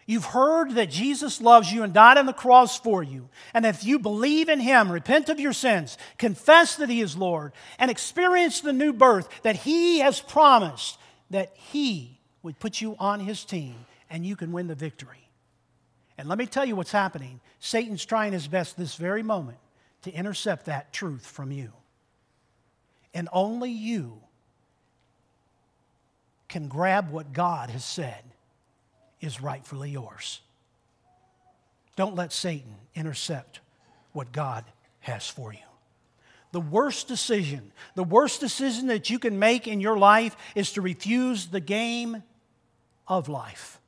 You've 0.06 0.26
heard 0.26 0.76
that 0.76 0.88
Jesus 0.88 1.40
loves 1.40 1.72
you 1.72 1.82
and 1.82 1.92
died 1.92 2.16
on 2.16 2.26
the 2.26 2.32
cross 2.32 2.78
for 2.78 3.02
you. 3.02 3.28
And 3.52 3.66
if 3.66 3.84
you 3.84 3.98
believe 3.98 4.48
in 4.48 4.60
Him, 4.60 4.90
repent 4.90 5.28
of 5.28 5.40
your 5.40 5.52
sins, 5.52 5.98
confess 6.16 6.76
that 6.76 6.88
He 6.88 7.00
is 7.00 7.16
Lord, 7.16 7.52
and 7.78 7.90
experience 7.90 8.60
the 8.60 8.72
new 8.72 8.92
birth 8.92 9.28
that 9.42 9.56
He 9.56 9.98
has 9.98 10.20
promised, 10.20 10.98
that 11.30 11.52
He 11.56 12.20
would 12.44 12.60
put 12.60 12.80
you 12.80 12.94
on 13.00 13.18
His 13.18 13.44
team 13.44 13.74
and 14.10 14.24
you 14.24 14.36
can 14.36 14.52
win 14.52 14.68
the 14.68 14.74
victory. 14.74 15.28
And 16.18 16.28
let 16.28 16.38
me 16.38 16.46
tell 16.46 16.64
you 16.64 16.76
what's 16.76 16.92
happening 16.92 17.40
Satan's 17.58 18.04
trying 18.04 18.32
his 18.32 18.46
best 18.46 18.76
this 18.76 18.94
very 18.94 19.22
moment 19.22 19.58
to 20.02 20.12
intercept 20.12 20.66
that 20.66 20.92
truth 20.92 21.26
from 21.26 21.50
you. 21.50 21.72
And 23.12 23.28
only 23.32 23.70
you 23.70 24.20
can 26.48 26.68
grab 26.68 27.10
what 27.10 27.32
God 27.32 27.70
has 27.70 27.84
said 27.84 28.22
is 29.26 29.42
rightfully 29.42 29.90
yours. 29.90 30.40
Don't 31.96 32.14
let 32.14 32.32
Satan 32.32 32.76
intercept 32.94 33.60
what 34.12 34.32
God 34.32 34.64
has 35.00 35.28
for 35.28 35.52
you. 35.52 35.58
The 36.52 36.60
worst 36.60 37.08
decision, 37.08 37.72
the 37.96 38.04
worst 38.04 38.40
decision 38.40 38.86
that 38.86 39.10
you 39.10 39.18
can 39.18 39.38
make 39.38 39.66
in 39.66 39.80
your 39.80 39.98
life 39.98 40.36
is 40.54 40.72
to 40.72 40.80
refuse 40.80 41.46
the 41.46 41.60
game 41.60 42.22
of 43.06 43.28
life. 43.28 43.78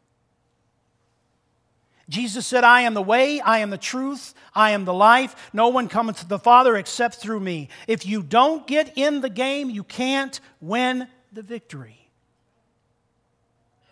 Jesus 2.09 2.46
said, 2.46 2.64
I 2.64 2.83
am 2.83 2.94
the 2.94 3.03
way, 3.03 3.40
I 3.40 3.59
am 3.59 3.70
the 3.70 3.79
truth, 3.79 4.35
I 4.55 4.72
am 4.72 4.85
the 4.87 4.94
life. 4.94 5.51
No 5.53 5.68
one 5.68 5.88
cometh 5.88 6.20
to 6.20 6.29
the 6.29 6.38
Father 6.38 6.77
except 6.77 7.16
through 7.16 7.40
me. 7.40 7.68
If 7.87 8.07
you 8.07 8.22
don't 8.22 8.66
get 8.66 8.96
in 8.96 9.20
the 9.20 9.31
game, 9.31 9.70
you 9.70 9.85
can't 9.85 10.40
win 10.61 11.07
the 11.33 11.42
victory 11.42 11.98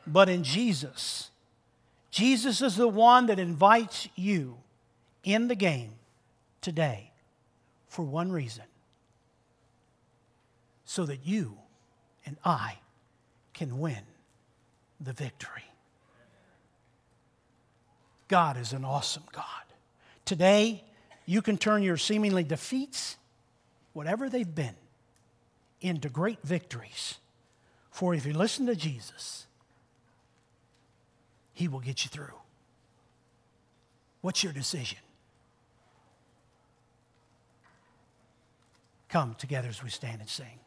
but 0.07 0.29
in 0.29 0.45
Jesus. 0.45 1.31
Jesus 2.17 2.63
is 2.63 2.77
the 2.77 2.89
one 2.89 3.27
that 3.27 3.39
invites 3.39 4.09
you 4.17 4.57
in 5.23 5.49
the 5.49 5.55
game 5.55 5.91
today 6.63 7.11
for 7.89 8.07
one 8.07 8.33
reason 8.33 8.65
so 10.87 11.05
that 11.05 11.27
you 11.27 11.59
and 12.25 12.39
I 12.43 12.79
can 13.53 13.81
win 13.81 14.01
the 14.99 15.13
victory. 15.13 15.67
God 18.29 18.57
is 18.57 18.73
an 18.73 18.87
awesome 18.87 19.25
God. 19.31 19.45
Today, 20.25 20.85
you 21.27 21.43
can 21.43 21.59
turn 21.59 21.83
your 21.83 21.99
seemingly 21.99 22.45
defeats, 22.45 23.19
whatever 23.93 24.31
they've 24.31 24.55
been, 24.55 24.77
into 25.83 26.09
great 26.09 26.41
victories. 26.43 27.19
For 27.91 28.15
if 28.15 28.25
you 28.25 28.33
listen 28.33 28.65
to 28.65 28.75
Jesus, 28.75 29.47
He 31.57 31.69
will 31.69 31.81
get 31.81 32.05
you 32.05 32.11
through. 32.11 32.35
What's 34.21 34.45
your 34.45 34.53
decision? 34.53 34.99
Come 39.09 39.35
together 39.37 39.69
as 39.69 39.83
we 39.83 39.89
stand 39.89 40.21
and 40.21 40.29
sing. 40.29 40.61